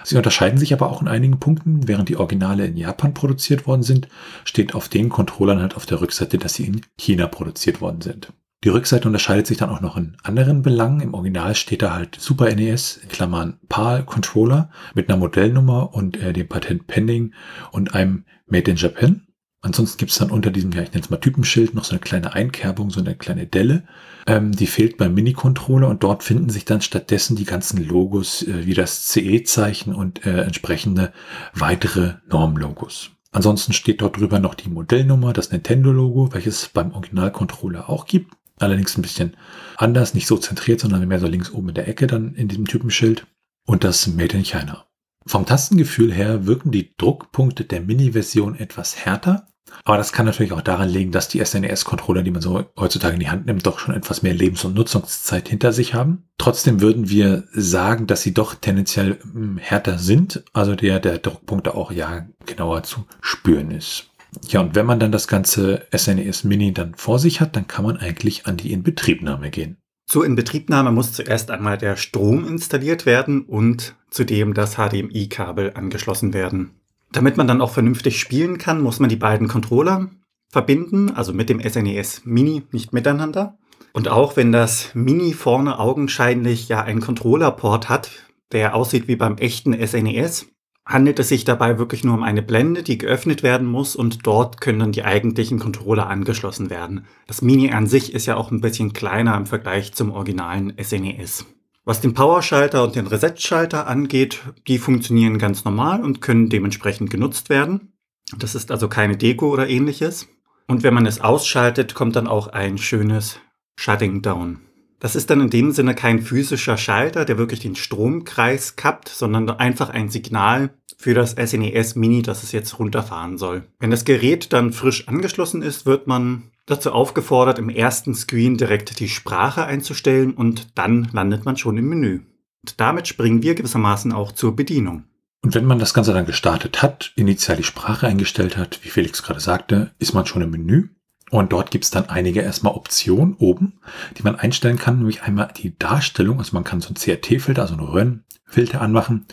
Sie 0.05 0.17
unterscheiden 0.17 0.57
sich 0.57 0.73
aber 0.73 0.89
auch 0.93 1.03
in 1.03 1.09
einigen 1.09 1.41
Punkten. 1.41 1.89
Während 1.89 2.09
die 2.09 2.17
Originale 2.17 2.65
in 2.65 2.77
Japan 2.77 3.13
produziert 3.13 3.67
worden 3.67 3.83
sind, 3.83 4.07
steht 4.45 4.77
auf 4.77 4.89
den 4.89 5.09
Controllern 5.09 5.61
halt 5.61 5.75
auf 5.75 5.85
der 5.85 6.01
Rückseite, 6.01 6.39
dass 6.39 6.55
sie 6.55 6.67
in 6.67 6.83
China 6.97 7.27
produziert 7.27 7.81
worden 7.81 8.01
sind. 8.01 8.33
Die 8.63 8.69
Rückseite 8.69 9.09
unterscheidet 9.09 9.49
sich 9.49 9.57
dann 9.57 9.71
auch 9.71 9.81
noch 9.81 9.97
in 9.97 10.17
anderen 10.23 10.63
Belangen. 10.63 11.01
Im 11.01 11.15
Original 11.15 11.57
steht 11.57 11.83
da 11.83 11.93
halt 11.93 12.19
Super 12.21 12.55
NES, 12.55 12.99
in 13.03 13.09
Klammern 13.09 13.59
PAL 13.69 14.05
Controller 14.05 14.71
mit 14.95 15.09
einer 15.09 15.19
Modellnummer 15.19 15.93
und 15.93 16.17
äh, 16.23 16.33
dem 16.33 16.47
Patent 16.47 16.87
Pending 16.87 17.35
und 17.73 17.97
einem 17.97 18.27
Made 18.47 18.71
in 18.71 18.77
Japan. 18.77 19.28
Ansonsten 19.61 19.99
gibt 19.99 20.13
es 20.13 20.19
dann 20.19 20.31
unter 20.31 20.51
diesem, 20.51 20.71
ja, 20.71 20.83
ich 20.83 20.93
nenne 20.93 21.03
es 21.03 21.11
mal 21.11 21.17
Typenschild, 21.17 21.75
noch 21.75 21.85
so 21.85 21.91
eine 21.91 22.01
kleine 22.01 22.33
Einkerbung, 22.33 22.91
so 22.91 23.01
eine 23.01 23.17
kleine 23.17 23.47
Delle. 23.47 23.83
Ähm, 24.27 24.53
die 24.53 24.69
fehlt 24.69 24.97
beim 24.99 25.15
Mini-Controller 25.15 25.89
und 25.89 26.05
dort 26.05 26.23
finden 26.23 26.49
sich 26.49 26.65
dann 26.65 26.81
stattdessen 26.81 27.35
die 27.35 27.45
ganzen 27.45 27.85
Logos 27.85 28.43
äh, 28.43 28.67
wie 28.67 28.75
das 28.75 29.09
CE-Zeichen 29.09 29.95
und 29.95 30.25
äh, 30.25 30.43
entsprechende 30.43 31.13
weitere 31.55 32.15
Normlogos. 32.29 33.11
Ansonsten 33.33 33.73
steht 33.73 34.01
dort 34.01 34.17
drüber 34.17 34.39
noch 34.39 34.55
die 34.55 34.71
Modellnummer, 34.71 35.33
das 35.33 35.51
Nintendo-Logo, 35.51 36.33
welches 36.33 36.69
beim 36.69 36.93
Original-Controller 36.93 37.91
auch 37.91 38.07
gibt. 38.07 38.33
Allerdings 38.61 38.97
ein 38.97 39.03
bisschen 39.03 39.37
anders, 39.77 40.15
nicht 40.15 40.27
so 40.27 40.37
zentriert, 40.39 40.81
sondern 40.81 41.07
mehr 41.07 41.21
so 41.21 41.27
links 41.27 41.51
oben 41.51 41.69
in 41.69 41.75
der 41.75 41.89
Ecke 41.89 42.07
dann 42.07 42.35
in 42.35 42.49
diesem 42.49 42.67
Typenschild. 42.67 43.27
Und 43.67 43.85
das 43.85 44.07
Made 44.07 44.37
in 44.37 44.45
China. 44.45 44.88
Vom 45.29 45.45
Tastengefühl 45.45 46.11
her 46.11 46.47
wirken 46.47 46.71
die 46.71 46.97
Druckpunkte 46.97 47.65
der 47.65 47.83
Mini-Version 47.83 48.55
etwas 48.55 48.97
härter. 48.97 49.47
Aber 49.85 49.99
das 49.99 50.13
kann 50.13 50.25
natürlich 50.25 50.53
auch 50.53 50.63
daran 50.63 50.89
liegen, 50.89 51.13
dass 51.13 51.29
die 51.29 51.45
SNES-Controller, 51.45 52.23
die 52.23 52.31
man 52.31 52.41
so 52.41 52.65
heutzutage 52.79 53.13
in 53.13 53.21
die 53.21 53.29
Hand 53.29 53.45
nimmt, 53.45 53.67
doch 53.67 53.79
schon 53.79 53.95
etwas 53.95 54.23
mehr 54.23 54.33
Lebens- 54.33 54.65
und 54.65 54.75
Nutzungszeit 54.75 55.47
hinter 55.51 55.75
sich 55.75 55.93
haben. 55.93 56.25
Trotzdem 56.39 56.81
würden 56.81 57.11
wir 57.11 57.45
sagen, 57.53 58.07
dass 58.07 58.23
sie 58.23 58.33
doch 58.33 58.55
tendenziell 58.55 59.19
hm, 59.21 59.59
härter 59.59 59.99
sind, 59.99 60.45
also 60.55 60.75
der 60.75 60.99
der 60.99 61.19
Druckpunkte 61.19 61.75
auch 61.75 61.93
ja 61.93 62.27
genauer 62.47 62.85
zu 62.85 63.05
spüren 63.21 63.71
ist. 63.71 64.07
Ja, 64.49 64.61
und 64.61 64.75
wenn 64.75 64.87
man 64.87 64.99
dann 64.99 65.13
das 65.13 65.29
ganze 65.29 65.87
SNES 65.95 66.45
Mini 66.45 66.73
dann 66.73 66.95
vor 66.95 67.19
sich 67.19 67.43
hat, 67.43 67.55
dann 67.55 67.67
kann 67.67 67.85
man 67.85 67.99
eigentlich 67.99 68.47
an 68.47 68.57
die 68.57 68.73
Inbetriebnahme 68.73 69.51
gehen. 69.51 69.77
Zur 70.09 70.25
Inbetriebnahme 70.25 70.91
muss 70.91 71.13
zuerst 71.13 71.51
einmal 71.51 71.77
der 71.77 71.97
Strom 71.97 72.49
installiert 72.49 73.05
werden 73.05 73.43
und 73.43 73.95
zudem 74.09 74.55
das 74.55 74.77
HDMI-Kabel 74.77 75.73
angeschlossen 75.75 76.33
werden. 76.33 76.71
Damit 77.13 77.37
man 77.37 77.47
dann 77.47 77.61
auch 77.61 77.73
vernünftig 77.73 78.19
spielen 78.19 78.57
kann, 78.57 78.81
muss 78.81 79.01
man 79.01 79.11
die 79.11 79.17
beiden 79.17 79.49
Controller 79.49 80.09
verbinden, 80.49 81.11
also 81.11 81.35
mit 81.35 81.51
dem 81.51 81.61
SNES 81.61 82.21
e 82.21 82.21
Mini, 82.25 82.63
nicht 82.73 82.95
miteinander. 82.95 83.59
Und 83.93 84.09
auch 84.09 84.35
wenn 84.37 84.51
das 84.51 84.95
Mini 84.95 85.35
vorne 85.35 85.79
augenscheinlich 85.79 86.71
ja 86.71 86.81
einen 86.81 87.01
Controller-Port 87.01 87.91
hat, 87.91 88.11
der 88.53 88.75
aussieht 88.75 89.09
wie 89.09 89.17
beim 89.17 89.37
echten 89.37 89.75
SNES, 89.75 90.47
handelt 90.89 91.19
es 91.19 91.29
sich 91.29 91.45
dabei 91.45 91.79
wirklich 91.79 92.03
nur 92.03 92.15
um 92.15 92.23
eine 92.23 92.43
Blende, 92.43 92.83
die 92.83 92.97
geöffnet 92.97 93.43
werden 93.43 93.69
muss 93.69 93.95
und 93.95 94.27
dort 94.27 94.61
können 94.61 94.79
dann 94.79 94.93
die 94.93 95.05
eigentlichen 95.05 95.59
Controller 95.59 96.09
angeschlossen 96.09 96.71
werden. 96.71 97.05
Das 97.27 97.43
Mini 97.43 97.71
an 97.73 97.87
sich 97.87 98.15
ist 98.15 98.25
ja 98.25 98.37
auch 98.37 98.51
ein 98.51 98.63
bisschen 98.63 98.95
kleiner 98.95 99.37
im 99.37 99.45
Vergleich 99.45 99.93
zum 99.93 100.11
originalen 100.11 100.73
SNES. 100.83 101.43
E 101.43 101.45
Was 101.85 102.01
den 102.01 102.15
Powerschalter 102.15 102.83
und 102.83 102.97
den 102.97 103.07
Reset-Schalter 103.07 103.87
angeht, 103.87 104.41
die 104.67 104.79
funktionieren 104.79 105.39
ganz 105.39 105.65
normal 105.65 106.03
und 106.03 106.23
können 106.23 106.49
dementsprechend 106.49 107.11
genutzt 107.11 107.51
werden. 107.51 107.93
Das 108.39 108.55
ist 108.55 108.71
also 108.71 108.89
keine 108.89 109.19
Deko 109.19 109.51
oder 109.51 109.69
ähnliches. 109.69 110.27
Und 110.67 110.83
wenn 110.83 110.95
man 110.95 111.07
es 111.07 111.21
ausschaltet, 111.21 111.95
kommt 111.95 112.17
dann 112.17 112.27
auch 112.27 112.49
ein 112.49 112.79
schönes 112.79 113.41
Shutting 113.77 114.23
Down. 114.23 114.68
Das 115.01 115.15
ist 115.15 115.31
dann 115.31 115.41
in 115.41 115.51
dem 115.51 115.71
Sinne 115.71 115.95
kein 115.95 116.21
physischer 116.21 116.77
Schalter, 116.77 117.25
der 117.25 117.39
wirklich 117.39 117.61
den 117.61 117.77
Stromkreis 117.77 118.77
kappt, 118.77 119.09
sondern 119.09 119.49
einfach 119.49 119.91
ein 119.91 120.09
Signal 120.09 120.71
für 120.97 121.15
das 121.15 121.33
SNES 121.33 121.95
e 121.95 121.99
Mini, 121.99 122.23
dass 122.23 122.43
es 122.43 122.51
jetzt 122.51 122.79
runterfahren 122.79 123.39
soll. 123.39 123.63
Wenn 123.79 123.93
das 123.93 124.05
Gerät 124.05 124.53
dann 124.53 124.73
frisch 124.73 125.07
angeschlossen 125.07 125.63
ist, 125.63 125.87
wird 125.87 126.09
man 126.09 126.51
dazu 126.67 126.91
aufgefordert, 126.91 127.59
im 127.61 127.69
ersten 127.69 128.15
Screen 128.15 128.57
direkt 128.57 128.99
die 128.99 129.09
Sprache 129.09 129.65
einzustellen 129.65 130.35
und 130.35 130.77
dann 130.77 131.09
landet 131.13 131.45
man 131.45 131.57
schon 131.57 131.79
im 131.79 131.89
Menü. 131.89 132.21
Und 132.63 132.81
damit 132.81 133.07
springen 133.07 133.43
wir 133.43 133.55
gewissermaßen 133.55 134.13
auch 134.13 134.33
zur 134.33 134.57
Bedienung. 134.57 135.05
Und 135.43 135.55
wenn 135.55 135.65
man 135.65 135.79
das 135.79 135.95
Ganze 135.95 136.13
dann 136.13 136.27
gestartet 136.27 136.83
hat, 136.83 137.13
initial 137.15 137.57
die 137.57 137.63
Sprache 137.63 138.09
eingestellt 138.09 138.57
hat, 138.57 138.81
wie 138.83 138.89
Felix 138.89 139.23
gerade 139.23 139.39
sagte, 139.39 139.93
ist 140.01 140.13
man 140.13 140.27
schon 140.27 140.43
im 140.43 140.51
Menü 140.51 140.89
und 141.31 141.53
dort 141.53 141.71
gibt 141.71 141.85
es 141.85 141.91
dann 141.91 142.09
einige 142.09 142.41
erstmal 142.41 142.75
Optionen 142.75 143.35
oben, 143.35 143.75
die 144.17 144.23
man 144.23 144.37
einstellen 144.37 144.79
kann, 144.79 144.99
nämlich 144.99 145.23
einmal 145.23 145.49
die 145.57 145.77
Darstellung, 145.79 146.39
also 146.39 146.55
man 146.55 146.65
kann 146.65 146.81
so 146.81 146.91
ein 146.91 146.95
CRT-Filter, 146.95 147.63
also 147.63 147.75
ein 147.75 147.81
Röhrenfilter 147.81 148.81
anmachen, 148.81 149.27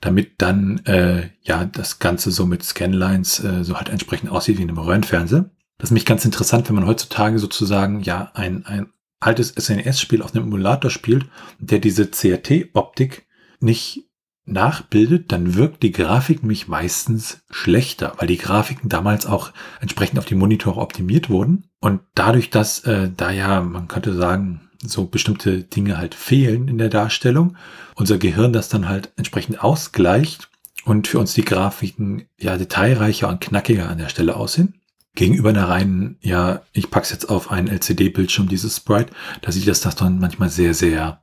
damit 0.00 0.32
dann 0.38 0.78
äh, 0.86 1.30
ja 1.42 1.64
das 1.64 1.98
Ganze 1.98 2.30
so 2.30 2.46
mit 2.46 2.62
Scanlines 2.62 3.42
äh, 3.42 3.64
so 3.64 3.76
halt 3.76 3.88
entsprechend 3.88 4.30
aussieht 4.30 4.58
wie 4.58 4.62
in 4.62 4.68
einem 4.68 4.78
Röhrenfernseher. 4.78 5.50
Das 5.78 5.88
ist 5.88 5.90
nämlich 5.92 6.06
ganz 6.06 6.24
interessant, 6.24 6.68
wenn 6.68 6.76
man 6.76 6.86
heutzutage 6.86 7.38
sozusagen 7.38 8.02
ja 8.02 8.30
ein, 8.34 8.66
ein 8.66 8.92
altes 9.18 9.48
SNES-Spiel 9.48 10.22
auf 10.22 10.34
einem 10.34 10.44
Emulator 10.44 10.90
spielt, 10.90 11.26
der 11.58 11.78
diese 11.78 12.10
CRT-Optik 12.10 13.26
nicht 13.60 14.09
nachbildet, 14.50 15.32
dann 15.32 15.54
wirkt 15.54 15.82
die 15.82 15.92
Grafik 15.92 16.42
mich 16.42 16.68
meistens 16.68 17.42
schlechter, 17.50 18.14
weil 18.18 18.28
die 18.28 18.38
Grafiken 18.38 18.88
damals 18.88 19.26
auch 19.26 19.52
entsprechend 19.80 20.18
auf 20.18 20.24
die 20.24 20.34
Monitore 20.34 20.80
optimiert 20.80 21.30
wurden. 21.30 21.64
Und 21.80 22.00
dadurch, 22.14 22.50
dass 22.50 22.80
äh, 22.80 23.10
da 23.16 23.30
ja, 23.30 23.60
man 23.60 23.88
könnte 23.88 24.14
sagen, 24.14 24.70
so 24.82 25.04
bestimmte 25.06 25.62
Dinge 25.62 25.98
halt 25.98 26.14
fehlen 26.14 26.68
in 26.68 26.78
der 26.78 26.88
Darstellung, 26.88 27.56
unser 27.94 28.18
Gehirn 28.18 28.52
das 28.52 28.68
dann 28.68 28.88
halt 28.88 29.12
entsprechend 29.16 29.62
ausgleicht 29.62 30.48
und 30.84 31.06
für 31.06 31.18
uns 31.18 31.34
die 31.34 31.44
Grafiken 31.44 32.26
ja 32.38 32.56
detailreicher 32.56 33.28
und 33.28 33.40
knackiger 33.40 33.88
an 33.88 33.98
der 33.98 34.08
Stelle 34.08 34.36
aussehen. 34.36 34.74
Gegenüber 35.14 35.50
einer 35.50 35.68
reinen, 35.68 36.16
ja, 36.20 36.62
ich 36.72 36.90
pack's 36.90 37.10
jetzt 37.10 37.28
auf 37.28 37.50
einen 37.50 37.68
LCD-Bildschirm, 37.68 38.48
dieses 38.48 38.76
Sprite, 38.76 39.12
da 39.42 39.52
sieht 39.52 39.66
das, 39.66 39.80
das 39.80 39.96
dann 39.96 40.18
manchmal 40.18 40.48
sehr, 40.48 40.72
sehr 40.72 41.20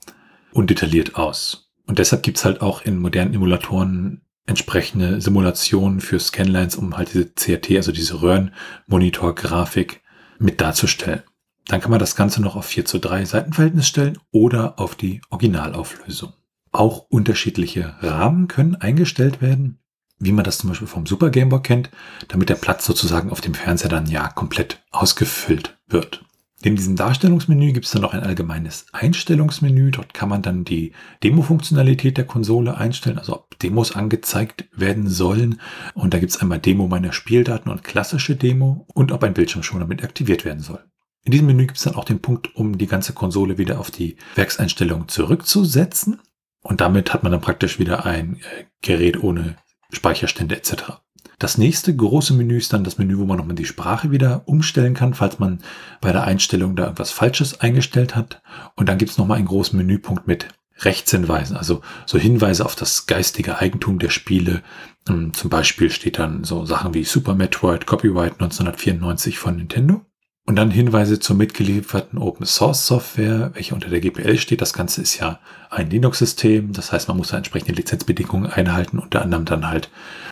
undetailliert 0.52 1.16
aus. 1.16 1.67
Und 1.88 2.00
deshalb 2.00 2.22
gibt's 2.22 2.46
halt 2.46 2.62
auch 2.62 2.84
in 2.84 3.00
modernen 3.00 3.34
Emulatoren 3.34 4.22
entsprechende 4.46 5.20
Simulationen 5.22 6.00
für 6.00 6.20
Scanlines, 6.20 6.76
um 6.76 6.96
halt 6.96 7.14
diese 7.14 7.30
CRT, 7.30 7.72
also 7.78 7.92
diese 7.92 8.22
Röhrenmonitor-Grafik 8.22 10.02
mit 10.40 10.62
darzustellen. 10.62 11.24
Dann 11.68 11.82
kann 11.82 11.92
man 11.92 12.00
das 12.00 12.16
Ganze 12.16 12.42
noch 12.42 12.56
auf 12.56 12.66
4 12.66 12.86
zu 12.86 13.00
3 13.00 13.26
Seitenverhältnis 13.26 13.88
stellen 13.88 14.18
oder 14.32 14.80
auf 14.80 14.96
die 14.96 15.22
Originalauflösung. 15.30 16.34
Auch 16.72 17.06
unterschiedliche 17.10 17.96
Rahmen 18.02 18.48
können 18.48 18.76
eingestellt 18.76 19.42
werden, 19.42 19.80
wie 20.20 20.32
man 20.32 20.46
das 20.46 20.60
zum 20.60 20.70
Beispiel 20.70 20.88
vom 20.88 21.06
Super 21.06 21.30
Game 21.30 21.50
Boy 21.50 21.62
kennt, 21.62 21.90
damit 22.30 22.50
der 22.50 22.56
Platz 22.56 22.86
sozusagen 22.86 23.32
auf 23.32 23.42
dem 23.42 23.54
Fernseher 23.54 23.90
dann 23.90 24.08
ja 24.08 24.30
komplett 24.30 24.82
ausgefüllt 24.92 25.78
wird. 25.88 26.24
Neben 26.64 26.76
diesem 26.76 26.96
Darstellungsmenü 26.96 27.72
gibt 27.72 27.86
es 27.86 27.92
dann 27.92 28.02
noch 28.02 28.14
ein 28.14 28.24
allgemeines 28.24 28.88
Einstellungsmenü. 28.92 29.92
Dort 29.92 30.16
kann 30.16 30.30
man 30.30 30.42
dann 30.42 30.64
die 30.64 30.92
Demo-Funktionalität 31.24 32.18
der 32.18 32.26
Konsole 32.26 32.78
einstellen, 32.78 33.20
also 33.20 33.36
ob 33.36 33.60
Demos 33.60 33.96
angezeigt 33.96 34.68
werden 34.72 35.08
sollen. 35.08 35.62
Und 35.94 36.14
da 36.14 36.20
gibt 36.20 36.32
es 36.32 36.42
einmal 36.42 36.60
Demo 36.60 36.88
meiner 36.88 37.14
Spieldaten 37.14 37.70
und 37.70 37.84
klassische 37.84 38.36
Demo 38.36 38.88
und 38.94 39.12
ob 39.12 39.24
ein 39.24 39.36
Bildschirmschoner 39.36 39.86
mit 39.86 40.04
aktiviert 40.04 40.46
werden 40.46 40.62
soll. 40.62 40.84
In 41.24 41.32
diesem 41.32 41.46
Menü 41.46 41.68
gibt 41.68 41.78
es 41.78 41.84
dann 41.84 41.96
auch 41.96 42.06
den 42.06 42.22
Punkt, 42.22 42.56
um 42.56 42.78
die 42.78 42.88
ganze 42.88 43.14
Konsole 43.14 43.58
wieder 43.60 43.80
auf 43.80 43.92
die 43.92 44.18
Werkseinstellung 44.36 45.08
zurückzusetzen. 45.10 46.22
Und 46.64 46.82
damit 46.82 47.14
hat 47.14 47.22
man 47.22 47.32
dann 47.32 47.42
praktisch 47.42 47.78
wieder 47.80 48.06
ein 48.06 48.38
äh, 48.38 48.66
Gerät 48.82 49.22
ohne 49.22 49.58
Speicherstände 49.92 50.56
etc. 50.56 51.02
Das 51.40 51.60
nächste 51.60 51.96
große 51.96 52.34
Menü 52.34 52.58
ist 52.58 52.74
dann 52.74 52.84
das 52.84 52.98
Menü, 52.98 53.20
wo 53.20 53.26
man 53.26 53.38
nochmal 53.38 53.56
die 53.56 53.66
Sprache 53.66 54.10
wieder 54.10 54.42
umstellen 54.46 54.96
kann, 54.96 55.14
falls 55.14 55.38
man 55.38 55.60
bei 56.02 56.12
der 56.12 56.24
Einstellung 56.24 56.76
da 56.76 56.84
irgendwas 56.86 57.12
Falsches 57.12 57.62
eingestellt 57.62 58.16
hat. 58.16 58.42
Und 58.76 58.90
dann 58.90 58.98
gibt 58.98 59.12
es 59.12 59.20
nochmal 59.20 59.38
einen 59.38 59.46
großen 59.46 59.78
Menüpunkt 59.78 60.28
mit 60.28 60.48
Rechtshinweisen, 60.80 61.58
also 61.58 61.82
so 62.06 62.18
Hinweise 62.18 62.66
auf 62.66 62.76
das 62.76 63.06
geistige 63.06 63.60
Eigentum 63.60 64.00
der 64.00 64.10
Spiele. 64.10 64.64
Ähm, 65.08 65.34
zum 65.34 65.50
Beispiel 65.50 65.90
steht 65.92 66.20
dann 66.20 66.44
so 66.44 66.66
Sachen 66.66 66.94
wie 66.94 67.04
Super 67.04 67.36
Metroid 67.36 67.86
Copyright 67.86 68.34
1994 68.34 69.38
von 69.38 69.58
Nintendo. 69.58 70.02
Und 70.48 70.56
dann 70.56 70.72
Hinweise 70.72 71.20
zur 71.20 71.36
mitgelieferten 71.36 72.18
Open 72.18 72.46
Source 72.46 72.88
Software, 72.88 73.52
welche 73.54 73.76
unter 73.76 73.90
der 73.90 74.00
GPL 74.00 74.38
steht. 74.38 74.62
Das 74.62 74.72
Ganze 74.72 75.02
ist 75.02 75.20
ja 75.20 75.42
ein 75.70 75.90
Linux-System. 75.90 76.72
Das 76.72 76.94
heißt, 76.94 77.10
man 77.10 77.18
muss 77.18 77.28
da 77.28 77.38
entsprechende 77.38 77.74
Lizenzbedingungen 77.74 78.50
einhalten, 78.50 78.98
unter 78.98 79.22
anderem 79.22 79.44
dann 79.44 79.68
halt 79.68 79.90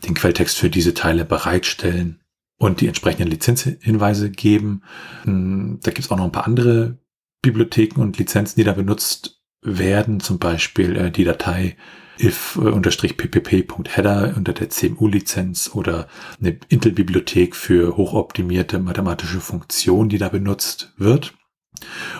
den 0.07 0.13
Quelltext 0.13 0.57
für 0.57 0.69
diese 0.69 0.93
Teile 0.93 1.25
bereitstellen 1.25 2.21
und 2.57 2.79
die 2.79 2.87
entsprechenden 2.87 3.27
Lizenzhinweise 3.27 4.31
geben. 4.31 4.83
Hm, 5.23 5.79
da 5.83 5.91
gibt 5.91 6.05
es 6.05 6.11
auch 6.11 6.17
noch 6.17 6.23
ein 6.23 6.31
paar 6.31 6.47
andere 6.47 6.97
Bibliotheken 7.41 7.99
und 7.99 8.17
Lizenzen, 8.17 8.55
die 8.57 8.63
da 8.63 8.71
benutzt 8.71 9.41
werden. 9.61 10.21
Zum 10.21 10.39
Beispiel 10.39 10.95
äh, 10.95 11.11
die 11.11 11.25
Datei 11.25 11.75
if-ppp.header 12.19 14.33
unter 14.35 14.53
der 14.53 14.69
CMU-Lizenz 14.69 15.71
oder 15.73 16.07
eine 16.39 16.57
Intel-Bibliothek 16.69 17.55
für 17.55 17.97
hochoptimierte 17.97 18.79
mathematische 18.79 19.39
Funktionen, 19.39 20.09
die 20.09 20.17
da 20.17 20.29
benutzt 20.29 20.93
wird. 20.97 21.33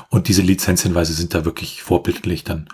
Und 0.10 0.28
diese 0.28 0.42
Lizenzhinweise 0.42 1.14
sind 1.14 1.34
da 1.34 1.46
wirklich 1.46 1.82
vorbildlich 1.82 2.44
dann 2.44 2.68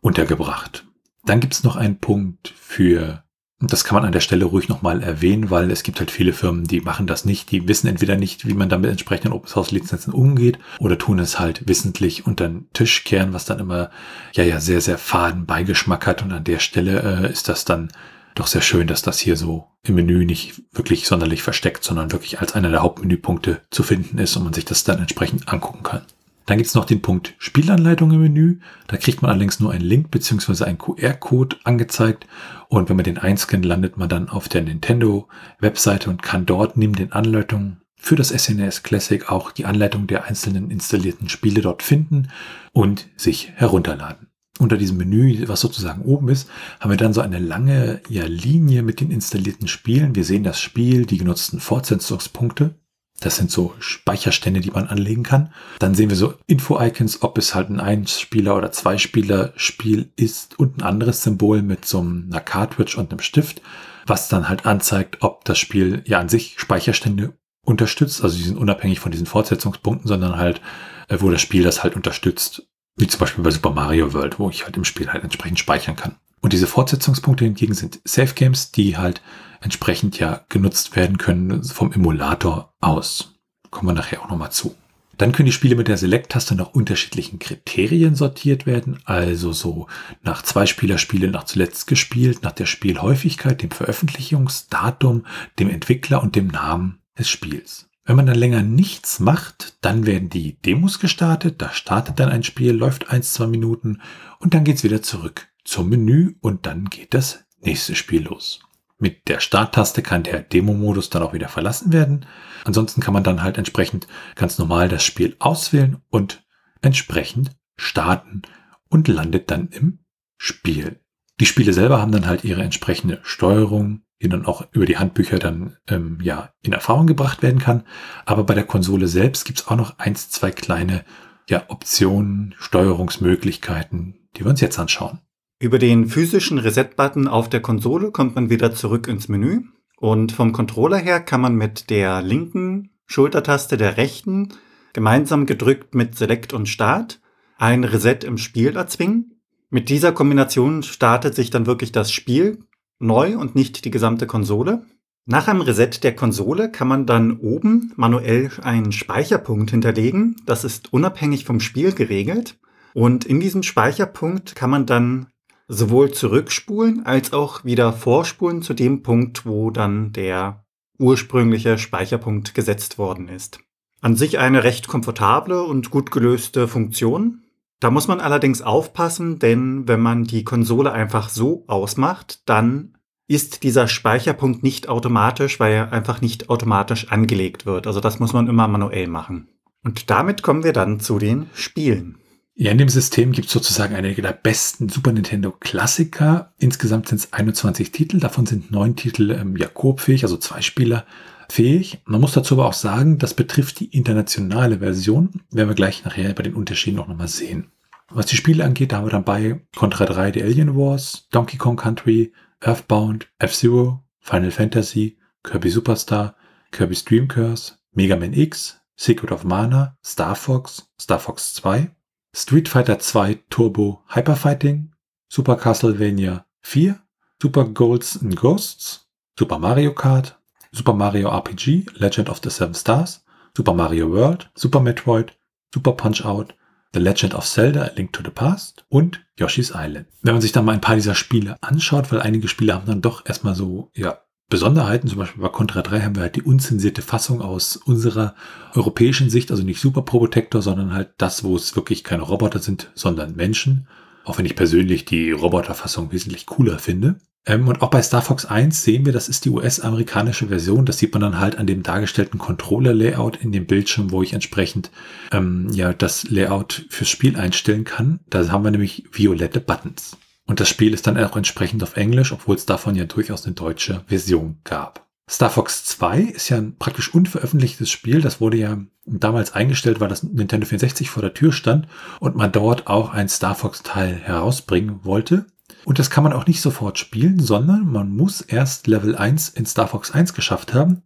untergebracht. 0.00 0.86
Dann 1.24 1.40
gibt 1.40 1.54
es 1.54 1.64
noch 1.64 1.76
einen 1.76 1.98
Punkt 1.98 2.54
für 2.56 3.24
das 3.60 3.82
kann 3.82 3.96
man 3.96 4.04
an 4.04 4.12
der 4.12 4.20
Stelle 4.20 4.44
ruhig 4.44 4.68
nochmal 4.68 5.02
erwähnen, 5.02 5.50
weil 5.50 5.72
es 5.72 5.82
gibt 5.82 5.98
halt 5.98 6.12
viele 6.12 6.32
Firmen, 6.32 6.64
die 6.64 6.80
machen 6.80 7.08
das 7.08 7.24
nicht. 7.24 7.50
Die 7.50 7.66
wissen 7.66 7.88
entweder 7.88 8.16
nicht, 8.16 8.46
wie 8.46 8.54
man 8.54 8.68
dann 8.68 8.82
mit 8.82 8.90
entsprechenden 8.90 9.32
Open 9.32 9.48
Source 9.48 9.72
Lizenzen 9.72 10.12
umgeht 10.12 10.58
oder 10.78 10.96
tun 10.96 11.18
es 11.18 11.40
halt 11.40 11.66
wissentlich 11.66 12.24
unter 12.24 12.48
den 12.48 12.68
Tisch 12.72 13.02
kehren, 13.02 13.32
was 13.32 13.46
dann 13.46 13.58
immer 13.58 13.90
ja 14.32 14.44
ja 14.44 14.60
sehr, 14.60 14.80
sehr 14.80 14.96
faden 14.96 15.44
Beigeschmack 15.44 16.06
hat. 16.06 16.22
Und 16.22 16.32
an 16.32 16.44
der 16.44 16.60
Stelle 16.60 17.24
äh, 17.24 17.32
ist 17.32 17.48
das 17.48 17.64
dann 17.64 17.88
doch 18.36 18.46
sehr 18.46 18.62
schön, 18.62 18.86
dass 18.86 19.02
das 19.02 19.18
hier 19.18 19.36
so 19.36 19.66
im 19.82 19.96
Menü 19.96 20.24
nicht 20.24 20.62
wirklich 20.72 21.08
sonderlich 21.08 21.42
versteckt, 21.42 21.82
sondern 21.82 22.12
wirklich 22.12 22.40
als 22.40 22.54
einer 22.54 22.70
der 22.70 22.82
Hauptmenüpunkte 22.82 23.62
zu 23.70 23.82
finden 23.82 24.18
ist 24.18 24.36
und 24.36 24.44
man 24.44 24.52
sich 24.52 24.66
das 24.66 24.84
dann 24.84 25.00
entsprechend 25.00 25.48
angucken 25.48 25.82
kann. 25.82 26.02
Dann 26.48 26.56
gibt 26.56 26.68
es 26.68 26.74
noch 26.74 26.86
den 26.86 27.02
Punkt 27.02 27.34
Spielanleitung 27.36 28.10
im 28.10 28.22
Menü. 28.22 28.60
Da 28.86 28.96
kriegt 28.96 29.20
man 29.20 29.30
allerdings 29.30 29.60
nur 29.60 29.70
einen 29.70 29.84
Link 29.84 30.10
beziehungsweise 30.10 30.66
einen 30.66 30.78
QR-Code 30.78 31.58
angezeigt. 31.64 32.26
Und 32.68 32.88
wenn 32.88 32.96
man 32.96 33.04
den 33.04 33.18
einscannt, 33.18 33.66
landet 33.66 33.98
man 33.98 34.08
dann 34.08 34.30
auf 34.30 34.48
der 34.48 34.62
Nintendo-Webseite 34.62 36.08
und 36.08 36.22
kann 36.22 36.46
dort 36.46 36.78
neben 36.78 36.94
den 36.94 37.12
Anleitungen 37.12 37.82
für 37.96 38.16
das 38.16 38.30
SNES 38.30 38.78
e 38.78 38.82
Classic 38.82 39.30
auch 39.30 39.52
die 39.52 39.66
Anleitung 39.66 40.06
der 40.06 40.24
einzelnen 40.24 40.70
installierten 40.70 41.28
Spiele 41.28 41.60
dort 41.60 41.82
finden 41.82 42.28
und 42.72 43.08
sich 43.18 43.52
herunterladen. 43.54 44.28
Unter 44.58 44.78
diesem 44.78 44.96
Menü, 44.96 45.46
was 45.48 45.60
sozusagen 45.60 46.00
oben 46.00 46.30
ist, 46.30 46.48
haben 46.80 46.90
wir 46.90 46.96
dann 46.96 47.12
so 47.12 47.20
eine 47.20 47.40
lange 47.40 48.00
ja, 48.08 48.24
Linie 48.24 48.82
mit 48.82 49.00
den 49.00 49.10
installierten 49.10 49.68
Spielen. 49.68 50.14
Wir 50.14 50.24
sehen 50.24 50.44
das 50.44 50.58
Spiel, 50.58 51.04
die 51.04 51.18
genutzten 51.18 51.60
Fortsetzungspunkte 51.60 52.74
das 53.20 53.36
sind 53.36 53.50
so 53.50 53.74
Speicherstände, 53.80 54.60
die 54.60 54.70
man 54.70 54.86
anlegen 54.86 55.24
kann. 55.24 55.52
Dann 55.80 55.94
sehen 55.94 56.08
wir 56.08 56.16
so 56.16 56.34
Info-Icons, 56.46 57.22
ob 57.22 57.36
es 57.38 57.54
halt 57.54 57.68
ein 57.68 57.80
Einspieler- 57.80 58.56
oder 58.56 58.70
Zweispieler-Spiel 58.70 60.10
ist 60.16 60.58
und 60.58 60.78
ein 60.78 60.82
anderes 60.82 61.22
Symbol 61.22 61.62
mit 61.62 61.84
so 61.84 62.00
einer 62.00 62.40
Cartridge 62.40 62.96
und 62.96 63.10
einem 63.10 63.20
Stift, 63.20 63.60
was 64.06 64.28
dann 64.28 64.48
halt 64.48 64.66
anzeigt, 64.66 65.18
ob 65.20 65.44
das 65.44 65.58
Spiel 65.58 66.02
ja 66.06 66.20
an 66.20 66.28
sich 66.28 66.54
Speicherstände 66.58 67.32
unterstützt. 67.64 68.22
Also 68.22 68.36
die 68.36 68.44
sind 68.44 68.56
unabhängig 68.56 69.00
von 69.00 69.10
diesen 69.10 69.26
Fortsetzungspunkten, 69.26 70.06
sondern 70.06 70.36
halt, 70.36 70.60
äh, 71.08 71.18
wo 71.20 71.30
das 71.30 71.42
Spiel 71.42 71.64
das 71.64 71.82
halt 71.82 71.96
unterstützt. 71.96 72.68
Wie 72.96 73.06
zum 73.06 73.20
Beispiel 73.20 73.44
bei 73.44 73.50
Super 73.50 73.70
Mario 73.70 74.12
World, 74.12 74.38
wo 74.38 74.48
ich 74.48 74.64
halt 74.64 74.76
im 74.76 74.84
Spiel 74.84 75.12
halt 75.12 75.24
entsprechend 75.24 75.58
speichern 75.58 75.96
kann. 75.96 76.16
Und 76.40 76.52
diese 76.52 76.66
Fortsetzungspunkte 76.66 77.44
hingegen 77.44 77.74
sind 77.74 78.00
Safe 78.04 78.34
Games, 78.34 78.70
die 78.70 78.96
halt 78.96 79.22
entsprechend 79.60 80.18
ja 80.18 80.44
genutzt 80.48 80.94
werden 80.94 81.18
können 81.18 81.64
vom 81.64 81.92
Emulator 81.92 82.74
aus. 82.80 83.34
Kommen 83.70 83.88
wir 83.88 83.94
nachher 83.94 84.22
auch 84.22 84.30
nochmal 84.30 84.52
zu. 84.52 84.74
Dann 85.16 85.32
können 85.32 85.46
die 85.46 85.52
Spiele 85.52 85.74
mit 85.74 85.88
der 85.88 85.96
Select-Taste 85.96 86.54
nach 86.54 86.74
unterschiedlichen 86.74 87.40
Kriterien 87.40 88.14
sortiert 88.14 88.66
werden, 88.66 89.00
also 89.04 89.52
so 89.52 89.88
nach 90.22 90.42
zwei 90.42 90.64
Spielerspiele 90.64 91.28
nach 91.28 91.42
zuletzt 91.42 91.88
gespielt, 91.88 92.44
nach 92.44 92.52
der 92.52 92.66
Spielhäufigkeit, 92.66 93.60
dem 93.60 93.72
Veröffentlichungsdatum, 93.72 95.26
dem 95.58 95.70
Entwickler 95.70 96.22
und 96.22 96.36
dem 96.36 96.46
Namen 96.46 97.00
des 97.18 97.28
Spiels. 97.28 97.88
Wenn 98.04 98.14
man 98.14 98.26
dann 98.26 98.38
länger 98.38 98.62
nichts 98.62 99.18
macht, 99.18 99.76
dann 99.80 100.06
werden 100.06 100.30
die 100.30 100.56
Demos 100.62 101.00
gestartet, 101.00 101.60
da 101.60 101.72
startet 101.72 102.20
dann 102.20 102.28
ein 102.28 102.44
Spiel, 102.44 102.70
läuft 102.70 103.10
eins, 103.10 103.32
zwei 103.32 103.48
Minuten 103.48 104.00
und 104.38 104.54
dann 104.54 104.62
geht's 104.62 104.84
wieder 104.84 105.02
zurück 105.02 105.47
zum 105.68 105.90
Menü 105.90 106.34
und 106.40 106.66
dann 106.66 106.86
geht 106.86 107.14
das 107.14 107.44
nächste 107.60 107.94
Spiel 107.94 108.22
los. 108.22 108.60
Mit 108.98 109.28
der 109.28 109.38
Starttaste 109.38 110.02
kann 110.02 110.22
der 110.22 110.40
Demo-Modus 110.40 111.10
dann 111.10 111.22
auch 111.22 111.34
wieder 111.34 111.48
verlassen 111.48 111.92
werden. 111.92 112.26
Ansonsten 112.64 113.00
kann 113.00 113.14
man 113.14 113.22
dann 113.22 113.42
halt 113.42 113.58
entsprechend 113.58 114.08
ganz 114.34 114.58
normal 114.58 114.88
das 114.88 115.04
Spiel 115.04 115.36
auswählen 115.38 115.98
und 116.08 116.42
entsprechend 116.80 117.52
starten 117.76 118.42
und 118.88 119.08
landet 119.08 119.50
dann 119.50 119.68
im 119.68 120.00
Spiel. 120.36 121.00
Die 121.38 121.46
Spiele 121.46 121.72
selber 121.72 122.00
haben 122.00 122.12
dann 122.12 122.26
halt 122.26 122.44
ihre 122.44 122.62
entsprechende 122.62 123.20
Steuerung, 123.22 124.02
die 124.20 124.28
dann 124.28 124.46
auch 124.46 124.66
über 124.72 124.86
die 124.86 124.98
Handbücher 124.98 125.38
dann 125.38 125.76
ähm, 125.86 126.18
ja 126.22 126.50
in 126.62 126.72
Erfahrung 126.72 127.06
gebracht 127.06 127.42
werden 127.42 127.60
kann. 127.60 127.84
Aber 128.24 128.42
bei 128.44 128.54
der 128.54 128.64
Konsole 128.64 129.06
selbst 129.06 129.44
gibt's 129.44 129.68
auch 129.68 129.76
noch 129.76 129.98
eins, 129.98 130.30
zwei 130.30 130.50
kleine 130.50 131.04
ja, 131.48 131.64
Optionen, 131.68 132.54
Steuerungsmöglichkeiten, 132.58 134.28
die 134.34 134.44
wir 134.44 134.50
uns 134.50 134.60
jetzt 134.60 134.78
anschauen. 134.78 135.20
Über 135.60 135.80
den 135.80 136.06
physischen 136.06 136.58
Reset-Button 136.58 137.26
auf 137.26 137.48
der 137.48 137.60
Konsole 137.60 138.12
kommt 138.12 138.36
man 138.36 138.48
wieder 138.48 138.74
zurück 138.74 139.08
ins 139.08 139.28
Menü 139.28 139.62
und 139.96 140.30
vom 140.30 140.52
Controller 140.52 140.98
her 140.98 141.18
kann 141.18 141.40
man 141.40 141.56
mit 141.56 141.90
der 141.90 142.22
linken 142.22 142.90
Schultertaste 143.06 143.76
der 143.76 143.96
rechten 143.96 144.54
gemeinsam 144.92 145.46
gedrückt 145.46 145.96
mit 145.96 146.16
Select 146.16 146.52
und 146.52 146.68
Start 146.68 147.20
ein 147.56 147.82
Reset 147.82 148.20
im 148.22 148.38
Spiel 148.38 148.76
erzwingen. 148.76 149.40
Mit 149.68 149.88
dieser 149.88 150.12
Kombination 150.12 150.84
startet 150.84 151.34
sich 151.34 151.50
dann 151.50 151.66
wirklich 151.66 151.90
das 151.90 152.12
Spiel 152.12 152.62
neu 153.00 153.36
und 153.36 153.56
nicht 153.56 153.84
die 153.84 153.90
gesamte 153.90 154.28
Konsole. 154.28 154.86
Nach 155.26 155.48
einem 155.48 155.60
Reset 155.60 155.90
der 156.04 156.14
Konsole 156.14 156.70
kann 156.70 156.86
man 156.86 157.04
dann 157.04 157.36
oben 157.36 157.92
manuell 157.96 158.52
einen 158.62 158.92
Speicherpunkt 158.92 159.72
hinterlegen. 159.72 160.36
Das 160.46 160.62
ist 160.62 160.92
unabhängig 160.92 161.44
vom 161.44 161.58
Spiel 161.58 161.92
geregelt. 161.92 162.58
Und 162.94 163.24
in 163.24 163.40
diesem 163.40 163.64
Speicherpunkt 163.64 164.54
kann 164.54 164.70
man 164.70 164.86
dann 164.86 165.26
sowohl 165.68 166.10
zurückspulen 166.10 167.04
als 167.06 167.32
auch 167.32 167.64
wieder 167.64 167.92
vorspulen 167.92 168.62
zu 168.62 168.74
dem 168.74 169.02
Punkt, 169.02 169.46
wo 169.46 169.70
dann 169.70 170.12
der 170.12 170.64
ursprüngliche 170.98 171.78
Speicherpunkt 171.78 172.54
gesetzt 172.54 172.98
worden 172.98 173.28
ist. 173.28 173.60
An 174.00 174.16
sich 174.16 174.38
eine 174.38 174.64
recht 174.64 174.88
komfortable 174.88 175.62
und 175.62 175.90
gut 175.90 176.10
gelöste 176.10 176.66
Funktion. 176.66 177.42
Da 177.80 177.90
muss 177.90 178.08
man 178.08 178.20
allerdings 178.20 178.62
aufpassen, 178.62 179.38
denn 179.38 179.86
wenn 179.86 180.00
man 180.00 180.24
die 180.24 180.42
Konsole 180.42 180.92
einfach 180.92 181.28
so 181.28 181.64
ausmacht, 181.68 182.42
dann 182.46 182.94
ist 183.28 183.62
dieser 183.62 183.88
Speicherpunkt 183.88 184.62
nicht 184.62 184.88
automatisch, 184.88 185.60
weil 185.60 185.74
er 185.74 185.92
einfach 185.92 186.20
nicht 186.20 186.48
automatisch 186.48 187.12
angelegt 187.12 187.66
wird. 187.66 187.86
Also 187.86 188.00
das 188.00 188.18
muss 188.18 188.32
man 188.32 188.48
immer 188.48 188.66
manuell 188.66 189.06
machen. 189.06 189.48
Und 189.84 190.10
damit 190.10 190.42
kommen 190.42 190.64
wir 190.64 190.72
dann 190.72 190.98
zu 190.98 191.18
den 191.18 191.48
Spielen. 191.52 192.18
Ja, 192.60 192.72
in 192.72 192.78
dem 192.78 192.88
System 192.88 193.30
gibt 193.30 193.46
es 193.46 193.52
sozusagen 193.52 193.94
einige 193.94 194.20
der 194.20 194.32
besten 194.32 194.88
Super 194.88 195.12
Nintendo 195.12 195.52
Klassiker. 195.52 196.52
Insgesamt 196.58 197.06
sind 197.06 197.18
es 197.18 197.32
21 197.32 197.92
Titel, 197.92 198.18
davon 198.18 198.46
sind 198.46 198.72
neun 198.72 198.96
Titel 198.96 199.30
ähm, 199.30 199.56
ja 199.56 199.68
koopfähig, 199.68 200.24
also 200.24 200.36
zwei 200.38 200.60
Spieler 200.60 201.06
fähig. 201.48 202.02
Man 202.04 202.20
muss 202.20 202.32
dazu 202.32 202.54
aber 202.54 202.66
auch 202.66 202.72
sagen, 202.72 203.18
das 203.18 203.34
betrifft 203.34 203.78
die 203.78 203.96
internationale 203.96 204.80
Version, 204.80 205.40
werden 205.52 205.68
wir 205.68 205.76
gleich 205.76 206.04
nachher 206.04 206.34
bei 206.34 206.42
den 206.42 206.56
Unterschieden 206.56 206.98
auch 206.98 207.06
nochmal 207.06 207.28
sehen. 207.28 207.70
Was 208.10 208.26
die 208.26 208.36
Spiele 208.36 208.64
angeht, 208.64 208.90
da 208.90 208.96
haben 208.96 209.06
wir 209.06 209.12
dann 209.12 209.22
bei 209.22 209.60
Contra 209.76 210.04
3 210.04 210.32
die 210.32 210.42
Alien 210.42 210.74
Wars, 210.74 211.28
Donkey 211.30 211.58
Kong 211.58 211.76
Country, 211.76 212.32
Earthbound, 212.58 213.28
F-Zero, 213.38 214.02
Final 214.18 214.50
Fantasy, 214.50 215.16
Kirby 215.44 215.70
Superstar, 215.70 216.34
Kirby's 216.72 217.04
Dream 217.04 217.28
Curse, 217.28 217.74
Mega 217.92 218.16
Man 218.16 218.32
X, 218.32 218.80
Secret 218.96 219.30
of 219.30 219.44
Mana, 219.44 219.96
Star 220.04 220.34
Fox, 220.34 220.90
Star 221.00 221.20
Fox 221.20 221.54
2, 221.54 221.92
Street 222.34 222.68
Fighter 222.68 222.98
2 222.98 223.44
Turbo 223.50 224.02
Hyper 224.14 224.36
Fighting, 224.36 224.92
Super 225.28 225.56
Castlevania 225.56 226.44
4, 226.62 226.98
Super 227.40 227.64
Golds 227.64 228.20
and 228.20 228.36
Ghosts, 228.36 229.08
Super 229.38 229.58
Mario 229.58 229.92
Kart, 229.92 230.38
Super 230.72 230.92
Mario 230.92 231.30
RPG, 231.30 231.86
Legend 231.94 232.28
of 232.28 232.40
the 232.42 232.50
Seven 232.50 232.74
Stars, 232.74 233.24
Super 233.56 233.74
Mario 233.74 234.10
World, 234.10 234.50
Super 234.54 234.80
Metroid, 234.80 235.32
Super 235.72 235.92
Punch 235.92 236.24
Out, 236.24 236.54
The 236.92 237.00
Legend 237.00 237.34
of 237.34 237.46
Zelda, 237.46 237.82
A 237.84 237.92
Link 237.94 238.12
to 238.12 238.22
the 238.22 238.30
Past 238.30 238.84
und 238.88 239.24
Yoshi's 239.38 239.72
Island. 239.74 240.06
Wenn 240.22 240.34
man 240.34 240.42
sich 240.42 240.52
dann 240.52 240.64
mal 240.64 240.72
ein 240.72 240.80
paar 240.80 240.96
dieser 240.96 241.14
Spiele 241.14 241.56
anschaut, 241.62 242.10
weil 242.12 242.20
einige 242.20 242.48
Spiele 242.48 242.74
haben 242.74 242.86
dann 242.86 243.02
doch 243.02 243.26
erstmal 243.26 243.54
so, 243.54 243.90
ja, 243.94 244.20
Besonderheiten, 244.48 245.08
zum 245.08 245.18
Beispiel 245.18 245.42
bei 245.42 245.48
Contra 245.50 245.82
3 245.82 246.00
haben 246.00 246.16
wir 246.16 246.22
halt 246.22 246.36
die 246.36 246.42
unzensierte 246.42 247.02
Fassung 247.02 247.42
aus 247.42 247.76
unserer 247.76 248.34
europäischen 248.74 249.28
Sicht, 249.28 249.50
also 249.50 249.62
nicht 249.62 249.80
Super 249.80 250.02
Probotector, 250.02 250.62
sondern 250.62 250.94
halt 250.94 251.10
das, 251.18 251.44
wo 251.44 251.54
es 251.54 251.76
wirklich 251.76 252.02
keine 252.02 252.22
Roboter 252.22 252.58
sind, 252.58 252.90
sondern 252.94 253.36
Menschen. 253.36 253.88
Auch 254.24 254.38
wenn 254.38 254.46
ich 254.46 254.56
persönlich 254.56 255.04
die 255.04 255.32
Roboterfassung 255.32 256.12
wesentlich 256.12 256.46
cooler 256.46 256.78
finde. 256.78 257.16
Ähm, 257.44 257.68
und 257.68 257.82
auch 257.82 257.90
bei 257.90 258.02
Star 258.02 258.22
Fox 258.22 258.46
1 258.46 258.84
sehen 258.84 259.04
wir, 259.06 259.12
das 259.12 259.28
ist 259.28 259.44
die 259.44 259.50
US-amerikanische 259.50 260.48
Version. 260.48 260.86
Das 260.86 260.98
sieht 260.98 261.12
man 261.12 261.22
dann 261.22 261.38
halt 261.38 261.56
an 261.58 261.66
dem 261.66 261.82
dargestellten 261.82 262.38
Controller-Layout 262.38 263.36
in 263.36 263.52
dem 263.52 263.66
Bildschirm, 263.66 264.12
wo 264.12 264.22
ich 264.22 264.32
entsprechend 264.32 264.90
ähm, 265.32 265.68
ja 265.72 265.92
das 265.92 266.28
Layout 266.30 266.86
fürs 266.88 267.08
Spiel 267.08 267.36
einstellen 267.36 267.84
kann. 267.84 268.20
Da 268.30 268.48
haben 268.48 268.64
wir 268.64 268.70
nämlich 268.70 269.04
violette 269.12 269.60
Buttons. 269.60 270.16
Und 270.48 270.60
das 270.60 270.68
Spiel 270.68 270.94
ist 270.94 271.06
dann 271.06 271.18
auch 271.18 271.36
entsprechend 271.36 271.82
auf 271.82 271.96
Englisch, 271.96 272.32
obwohl 272.32 272.56
es 272.56 272.66
davon 272.66 272.96
ja 272.96 273.04
durchaus 273.04 273.44
eine 273.44 273.54
deutsche 273.54 274.02
Version 274.06 274.58
gab. 274.64 275.06
Star 275.30 275.50
Fox 275.50 275.84
2 275.84 276.20
ist 276.20 276.48
ja 276.48 276.56
ein 276.56 276.76
praktisch 276.78 277.12
unveröffentlichtes 277.12 277.90
Spiel. 277.90 278.22
Das 278.22 278.40
wurde 278.40 278.56
ja 278.56 278.78
damals 279.04 279.52
eingestellt, 279.52 280.00
weil 280.00 280.08
das 280.08 280.22
Nintendo 280.22 280.66
64 280.66 281.10
vor 281.10 281.20
der 281.20 281.34
Tür 281.34 281.52
stand 281.52 281.86
und 282.18 282.34
man 282.34 282.50
dort 282.50 282.86
auch 282.86 283.12
ein 283.12 283.28
Star 283.28 283.54
Fox 283.54 283.82
Teil 283.82 284.14
herausbringen 284.16 285.00
wollte. 285.04 285.44
Und 285.84 285.98
das 285.98 286.08
kann 286.08 286.24
man 286.24 286.32
auch 286.32 286.46
nicht 286.46 286.62
sofort 286.62 286.98
spielen, 286.98 287.40
sondern 287.40 287.86
man 287.92 288.16
muss 288.16 288.40
erst 288.40 288.86
Level 288.86 289.16
1 289.16 289.50
in 289.50 289.66
Star 289.66 289.88
Fox 289.88 290.12
1 290.12 290.32
geschafft 290.32 290.72
haben. 290.72 291.02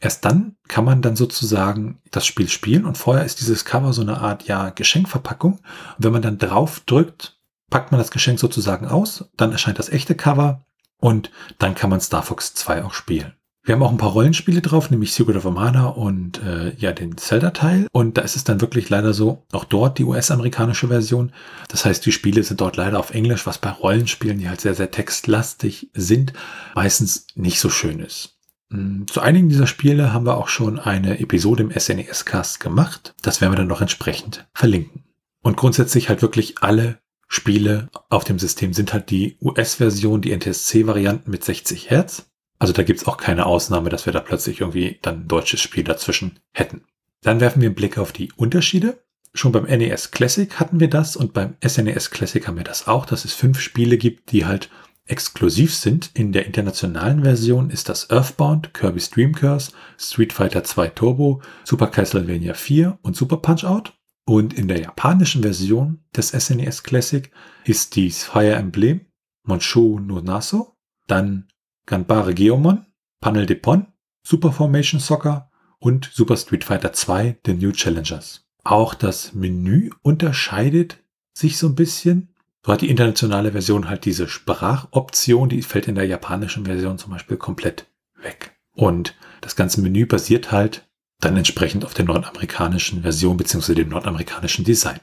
Erst 0.00 0.24
dann 0.24 0.56
kann 0.68 0.86
man 0.86 1.02
dann 1.02 1.16
sozusagen 1.16 2.00
das 2.10 2.24
Spiel 2.24 2.48
spielen 2.48 2.86
und 2.86 2.96
vorher 2.96 3.26
ist 3.26 3.40
dieses 3.40 3.66
Cover 3.66 3.92
so 3.92 4.00
eine 4.00 4.18
Art, 4.18 4.44
ja, 4.44 4.70
Geschenkverpackung. 4.70 5.52
Und 5.52 5.60
wenn 5.98 6.12
man 6.12 6.22
dann 6.22 6.38
drauf 6.38 6.80
drückt, 6.80 7.35
packt 7.70 7.92
man 7.92 7.98
das 7.98 8.10
Geschenk 8.10 8.38
sozusagen 8.38 8.86
aus, 8.86 9.30
dann 9.36 9.52
erscheint 9.52 9.78
das 9.78 9.88
echte 9.88 10.14
Cover 10.14 10.64
und 10.98 11.30
dann 11.58 11.74
kann 11.74 11.90
man 11.90 12.00
Star 12.00 12.22
Fox 12.22 12.54
2 12.54 12.84
auch 12.84 12.94
spielen. 12.94 13.34
Wir 13.66 13.74
haben 13.74 13.82
auch 13.82 13.90
ein 13.90 13.96
paar 13.96 14.12
Rollenspiele 14.12 14.62
drauf, 14.62 14.90
nämlich 14.90 15.12
Secret 15.12 15.34
of 15.34 15.44
Mana 15.52 15.86
und 15.86 16.40
äh, 16.40 16.72
ja 16.76 16.92
den 16.92 17.16
Zelda-Teil. 17.16 17.88
Und 17.90 18.16
da 18.16 18.22
ist 18.22 18.36
es 18.36 18.44
dann 18.44 18.60
wirklich 18.60 18.90
leider 18.90 19.12
so, 19.12 19.44
auch 19.50 19.64
dort 19.64 19.98
die 19.98 20.04
US-amerikanische 20.04 20.86
Version. 20.86 21.32
Das 21.68 21.84
heißt, 21.84 22.06
die 22.06 22.12
Spiele 22.12 22.44
sind 22.44 22.60
dort 22.60 22.76
leider 22.76 23.00
auf 23.00 23.10
Englisch, 23.10 23.44
was 23.44 23.58
bei 23.58 23.70
Rollenspielen, 23.70 24.38
die 24.38 24.48
halt 24.48 24.60
sehr, 24.60 24.76
sehr 24.76 24.92
textlastig 24.92 25.90
sind, 25.94 26.32
meistens 26.76 27.26
nicht 27.34 27.58
so 27.58 27.68
schön 27.68 27.98
ist. 27.98 28.36
Hm, 28.70 29.08
zu 29.08 29.20
einigen 29.20 29.48
dieser 29.48 29.66
Spiele 29.66 30.12
haben 30.12 30.26
wir 30.26 30.36
auch 30.36 30.48
schon 30.48 30.78
eine 30.78 31.18
Episode 31.18 31.64
im 31.64 31.72
SNES-Cast 31.72 32.60
gemacht. 32.60 33.16
Das 33.22 33.40
werden 33.40 33.50
wir 33.50 33.58
dann 33.58 33.66
noch 33.66 33.80
entsprechend 33.80 34.46
verlinken. 34.54 35.02
Und 35.42 35.56
grundsätzlich 35.56 36.08
halt 36.08 36.22
wirklich 36.22 36.62
alle 36.62 37.00
Spiele 37.28 37.88
auf 38.08 38.24
dem 38.24 38.38
System 38.38 38.72
sind 38.72 38.92
halt 38.92 39.10
die 39.10 39.36
US-Version, 39.40 40.22
die 40.22 40.36
NTSC-Varianten 40.36 41.30
mit 41.30 41.44
60 41.44 41.90
Hertz. 41.90 42.30
Also 42.58 42.72
da 42.72 42.82
gibt's 42.82 43.06
auch 43.06 43.16
keine 43.16 43.46
Ausnahme, 43.46 43.90
dass 43.90 44.06
wir 44.06 44.12
da 44.12 44.20
plötzlich 44.20 44.60
irgendwie 44.60 44.98
dann 45.02 45.22
ein 45.22 45.28
deutsches 45.28 45.60
Spiel 45.60 45.84
dazwischen 45.84 46.38
hätten. 46.52 46.84
Dann 47.22 47.40
werfen 47.40 47.60
wir 47.60 47.68
einen 47.68 47.74
Blick 47.74 47.98
auf 47.98 48.12
die 48.12 48.32
Unterschiede. 48.36 49.02
Schon 49.34 49.52
beim 49.52 49.64
NES 49.64 50.12
Classic 50.12 50.58
hatten 50.58 50.80
wir 50.80 50.88
das 50.88 51.16
und 51.16 51.34
beim 51.34 51.56
SNES 51.66 52.06
e 52.06 52.10
Classic 52.10 52.46
haben 52.46 52.56
wir 52.56 52.64
das 52.64 52.86
auch, 52.86 53.04
dass 53.04 53.24
es 53.24 53.34
fünf 53.34 53.60
Spiele 53.60 53.98
gibt, 53.98 54.32
die 54.32 54.46
halt 54.46 54.70
exklusiv 55.06 55.74
sind. 55.74 56.10
In 56.14 56.32
der 56.32 56.46
internationalen 56.46 57.22
Version 57.22 57.70
ist 57.70 57.88
das 57.88 58.10
Earthbound, 58.10 58.72
Kirby's 58.72 59.10
Dream 59.10 59.34
Curse, 59.34 59.72
Street 59.98 60.32
Fighter 60.32 60.64
2 60.64 60.88
Turbo, 60.88 61.42
Super 61.64 61.88
Castlevania 61.88 62.54
4 62.54 62.98
und 63.02 63.16
Super 63.16 63.36
Punch 63.38 63.64
Out. 63.64 63.92
Und 64.28 64.54
in 64.54 64.66
der 64.66 64.80
japanischen 64.80 65.42
Version 65.42 66.04
des 66.14 66.28
SNES 66.28 66.80
e 66.80 66.82
Classic 66.82 67.30
ist 67.64 67.94
dies 67.94 68.24
Fire 68.24 68.54
Emblem, 68.54 69.06
Monshu 69.44 70.00
no 70.00 70.20
Naso, 70.20 70.76
dann 71.06 71.46
Ganbare 71.86 72.34
Geomon, 72.34 72.86
Panel 73.20 73.46
Depon, 73.46 73.86
Super 74.24 74.50
Formation 74.50 75.00
Soccer 75.00 75.50
und 75.78 76.10
Super 76.12 76.36
Street 76.36 76.64
Fighter 76.64 76.92
2 76.92 77.38
The 77.46 77.54
New 77.54 77.70
Challengers. 77.70 78.44
Auch 78.64 78.94
das 78.94 79.32
Menü 79.32 79.90
unterscheidet 80.02 80.98
sich 81.32 81.56
so 81.56 81.68
ein 81.68 81.76
bisschen. 81.76 82.34
So 82.64 82.72
hat 82.72 82.80
die 82.80 82.90
internationale 82.90 83.52
Version 83.52 83.88
halt 83.88 84.04
diese 84.04 84.26
Sprachoption, 84.26 85.48
die 85.48 85.62
fällt 85.62 85.86
in 85.86 85.94
der 85.94 86.06
japanischen 86.06 86.66
Version 86.66 86.98
zum 86.98 87.12
Beispiel 87.12 87.36
komplett 87.36 87.86
weg. 88.16 88.58
Und 88.72 89.14
das 89.40 89.54
ganze 89.54 89.80
Menü 89.80 90.06
basiert 90.06 90.50
halt 90.50 90.85
dann 91.20 91.36
entsprechend 91.36 91.84
auf 91.84 91.94
der 91.94 92.04
nordamerikanischen 92.04 93.02
Version 93.02 93.36
bzw. 93.36 93.74
dem 93.74 93.88
nordamerikanischen 93.88 94.64
Design. 94.64 95.00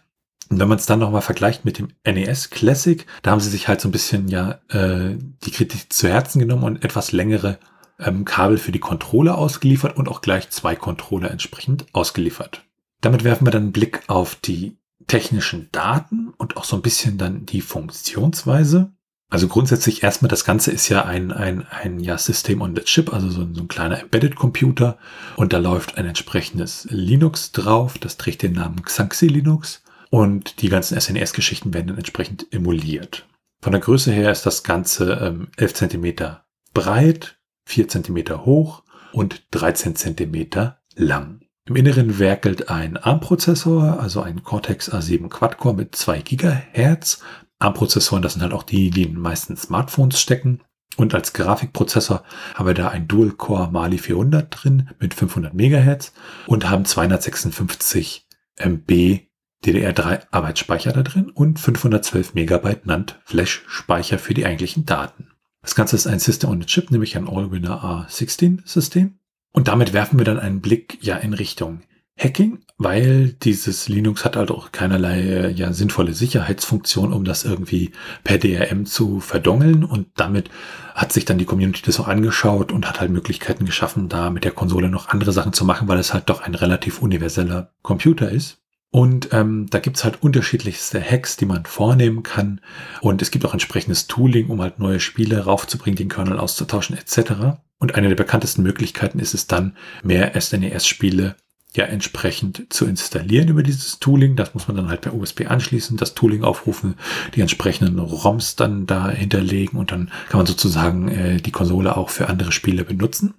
Und 0.49 0.59
wenn 0.59 0.67
man 0.67 0.77
es 0.77 0.85
dann 0.85 0.99
nochmal 0.99 1.21
vergleicht 1.21 1.65
mit 1.65 1.79
dem 1.79 1.89
NES 2.05 2.49
Classic, 2.49 3.05
da 3.21 3.31
haben 3.31 3.39
sie 3.39 3.49
sich 3.49 3.67
halt 3.67 3.81
so 3.81 3.87
ein 3.87 3.93
bisschen 3.93 4.27
ja 4.27 4.59
äh, 4.69 5.17
die 5.45 5.51
Kritik 5.51 5.91
zu 5.91 6.07
Herzen 6.07 6.39
genommen 6.39 6.63
und 6.63 6.83
etwas 6.83 7.11
längere 7.11 7.57
ähm, 7.99 8.25
Kabel 8.25 8.57
für 8.57 8.71
die 8.71 8.79
Controller 8.79 9.37
ausgeliefert 9.37 9.97
und 9.97 10.07
auch 10.07 10.21
gleich 10.21 10.49
zwei 10.49 10.75
Controller 10.75 11.31
entsprechend 11.31 11.85
ausgeliefert. 11.93 12.63
Damit 13.01 13.23
werfen 13.23 13.47
wir 13.47 13.51
dann 13.51 13.63
einen 13.63 13.71
Blick 13.71 14.03
auf 14.07 14.35
die 14.35 14.77
technischen 15.07 15.69
Daten 15.71 16.29
und 16.37 16.57
auch 16.57 16.63
so 16.63 16.75
ein 16.75 16.81
bisschen 16.81 17.17
dann 17.17 17.45
die 17.45 17.61
Funktionsweise. 17.61 18.92
Also 19.33 19.47
grundsätzlich 19.47 20.03
erstmal, 20.03 20.29
das 20.29 20.45
Ganze 20.45 20.71
ist 20.71 20.89
ja 20.89 21.05
ein, 21.05 21.31
ein, 21.31 21.65
ein 21.65 21.99
ja, 21.99 22.19
System 22.19 22.61
on 22.61 22.75
the 22.75 22.83
Chip, 22.83 23.11
also 23.11 23.31
so, 23.31 23.47
so 23.51 23.61
ein 23.61 23.67
kleiner 23.67 23.99
Embedded 23.99 24.35
Computer. 24.35 24.99
Und 25.37 25.53
da 25.53 25.57
läuft 25.57 25.97
ein 25.97 26.05
entsprechendes 26.05 26.85
Linux 26.91 27.51
drauf. 27.51 27.97
Das 27.97 28.17
trägt 28.17 28.43
den 28.43 28.53
Namen 28.53 28.83
Xanxi 28.83 29.25
Linux. 29.25 29.81
Und 30.11 30.61
die 30.61 30.69
ganzen 30.69 31.01
SNES-Geschichten 31.01 31.73
werden 31.73 31.87
dann 31.87 31.97
entsprechend 31.97 32.45
emuliert. 32.53 33.25
Von 33.63 33.71
der 33.71 33.81
Größe 33.81 34.11
her 34.11 34.29
ist 34.29 34.45
das 34.45 34.61
Ganze 34.61 35.13
ähm, 35.13 35.47
11 35.57 35.73
cm 35.73 36.35
breit, 36.75 37.39
4 37.65 37.87
cm 37.87 38.45
hoch 38.45 38.83
und 39.13 39.47
13 39.49 39.95
cm 39.95 40.73
lang. 40.93 41.39
Im 41.65 41.77
Inneren 41.77 42.19
werkelt 42.19 42.69
ein 42.69 42.97
ARM-Prozessor, 42.97 43.99
also 43.99 44.21
ein 44.21 44.43
Cortex 44.43 44.91
A7 44.93 45.29
Quad-Core 45.29 45.73
mit 45.73 45.95
2 45.95 46.21
GHz. 46.21 47.19
ARM-Prozessoren, 47.63 48.21
das 48.21 48.33
sind 48.33 48.41
halt 48.41 48.53
auch 48.53 48.63
die, 48.63 48.89
die 48.89 49.03
in 49.03 49.13
den 49.13 49.21
meisten 49.21 49.55
Smartphones 49.55 50.19
stecken. 50.19 50.61
Und 50.95 51.15
als 51.15 51.33
Grafikprozessor 51.33 52.23
haben 52.53 52.67
wir 52.67 52.73
da 52.75 52.89
ein 52.89 53.07
Dual-Core 53.07 53.71
Mali 53.71 53.97
400 53.97 54.47
drin 54.49 54.89
mit 54.99 55.13
500 55.13 55.53
MHz 55.53 56.13
und 56.45 56.69
haben 56.69 56.85
256 56.85 58.27
MB 58.57 59.21
DDR3 59.65 60.27
Arbeitsspeicher 60.29 60.91
da 60.91 61.03
drin 61.03 61.29
und 61.29 61.59
512 61.59 62.35
MB 62.35 62.85
NAND 62.85 63.19
Flash-Speicher 63.23 64.19
für 64.19 64.33
die 64.33 64.45
eigentlichen 64.45 64.85
Daten. 64.85 65.29
Das 65.61 65.75
Ganze 65.75 65.95
ist 65.95 66.05
ein 66.05 66.19
System 66.19 66.49
on 66.49 66.61
a 66.61 66.65
Chip, 66.65 66.91
nämlich 66.91 67.15
ein 67.15 67.27
Allwinner 67.27 67.83
A16-System. 67.83 69.17
Und 69.53 69.67
damit 69.67 69.93
werfen 69.93 70.19
wir 70.19 70.25
dann 70.25 70.39
einen 70.39 70.61
Blick 70.61 70.97
ja 71.01 71.15
in 71.15 71.33
Richtung 71.33 71.81
Hacking, 72.19 72.62
weil 72.77 73.33
dieses 73.33 73.87
Linux 73.87 74.25
hat 74.25 74.35
halt 74.35 74.51
auch 74.51 74.71
keinerlei 74.71 75.21
äh, 75.21 75.51
ja 75.51 75.73
sinnvolle 75.73 76.13
Sicherheitsfunktion, 76.13 77.13
um 77.13 77.23
das 77.23 77.45
irgendwie 77.45 77.91
per 78.23 78.37
DRM 78.37 78.85
zu 78.85 79.19
verdongeln 79.19 79.83
und 79.83 80.07
damit 80.15 80.49
hat 80.95 81.11
sich 81.11 81.25
dann 81.25 81.37
die 81.37 81.45
Community 81.45 81.81
das 81.85 81.99
auch 81.99 82.07
angeschaut 82.07 82.71
und 82.71 82.87
hat 82.87 82.99
halt 82.99 83.11
Möglichkeiten 83.11 83.65
geschaffen, 83.65 84.09
da 84.09 84.29
mit 84.29 84.43
der 84.43 84.51
Konsole 84.51 84.89
noch 84.89 85.09
andere 85.09 85.31
Sachen 85.31 85.53
zu 85.53 85.65
machen, 85.65 85.87
weil 85.87 85.99
es 85.99 86.13
halt 86.13 86.29
doch 86.29 86.41
ein 86.41 86.55
relativ 86.55 87.01
universeller 87.01 87.71
Computer 87.81 88.29
ist. 88.29 88.59
Und 88.91 89.29
ähm, 89.33 89.65
da 89.71 89.79
gibt's 89.79 90.03
halt 90.03 90.21
unterschiedlichste 90.21 91.01
Hacks, 91.01 91.35
die 91.35 91.47
man 91.47 91.65
vornehmen 91.65 92.21
kann. 92.21 92.61
Und 93.01 93.23
es 93.23 93.31
gibt 93.31 93.43
auch 93.43 93.53
entsprechendes 93.53 94.05
Tooling, 94.05 94.49
um 94.49 94.61
halt 94.61 94.77
neue 94.77 94.99
Spiele 94.99 95.45
raufzubringen, 95.45 95.97
den 95.97 96.09
Kernel 96.09 96.37
auszutauschen 96.37 96.95
etc. 96.95 97.57
Und 97.79 97.95
eine 97.95 98.09
der 98.09 98.15
bekanntesten 98.15 98.61
Möglichkeiten 98.61 99.17
ist 99.17 99.33
es 99.33 99.47
dann, 99.47 99.75
mehr 100.03 100.39
SNES-Spiele 100.39 101.35
ja 101.75 101.85
entsprechend 101.85 102.67
zu 102.69 102.85
installieren 102.85 103.47
über 103.47 103.63
dieses 103.63 103.99
Tooling. 103.99 104.35
Das 104.35 104.53
muss 104.53 104.67
man 104.67 104.77
dann 104.77 104.89
halt 104.89 105.01
per 105.01 105.13
USB 105.13 105.45
anschließen, 105.47 105.97
das 105.97 106.13
Tooling 106.13 106.43
aufrufen, 106.43 106.95
die 107.35 107.41
entsprechenden 107.41 107.99
ROMs 107.99 108.55
dann 108.55 108.85
da 108.85 109.09
hinterlegen 109.09 109.79
und 109.79 109.91
dann 109.91 110.11
kann 110.29 110.39
man 110.39 110.45
sozusagen 110.45 111.09
äh, 111.09 111.37
die 111.37 111.51
Konsole 111.51 111.97
auch 111.97 112.09
für 112.09 112.29
andere 112.29 112.51
Spiele 112.51 112.83
benutzen. 112.83 113.33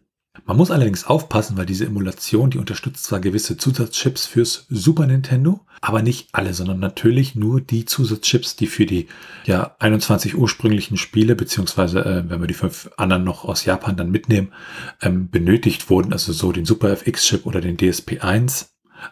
Man 0.47 0.57
muss 0.57 0.70
allerdings 0.70 1.07
aufpassen, 1.07 1.57
weil 1.57 1.64
diese 1.64 1.87
Emulation, 1.87 2.51
die 2.51 2.59
unterstützt 2.59 3.05
zwar 3.05 3.20
gewisse 3.20 3.57
Zusatzchips 3.57 4.27
fürs 4.27 4.66
Super 4.68 5.07
Nintendo, 5.07 5.61
aber 5.81 6.03
nicht 6.03 6.29
alle, 6.33 6.53
sondern 6.53 6.81
natürlich 6.81 7.35
nur 7.35 7.61
die 7.61 7.85
Zusatzchips, 7.85 8.57
die 8.57 8.66
für 8.66 8.85
die 8.85 9.07
ja 9.47 9.77
21 9.79 10.37
ursprünglichen 10.37 10.97
Spiele, 10.97 11.37
beziehungsweise 11.37 12.05
äh, 12.05 12.29
wenn 12.29 12.40
wir 12.40 12.47
die 12.47 12.55
fünf 12.55 12.90
anderen 12.97 13.25
noch 13.25 13.44
aus 13.44 13.64
Japan 13.64 13.97
dann 13.97 14.11
mitnehmen, 14.11 14.53
ähm, 15.01 15.31
benötigt 15.31 15.88
wurden, 15.88 16.12
also 16.12 16.33
so 16.33 16.53
den 16.53 16.66
Super 16.66 16.90
FX-Chip 16.90 17.47
oder 17.47 17.61
den 17.61 17.77
DSP1. 17.77 18.66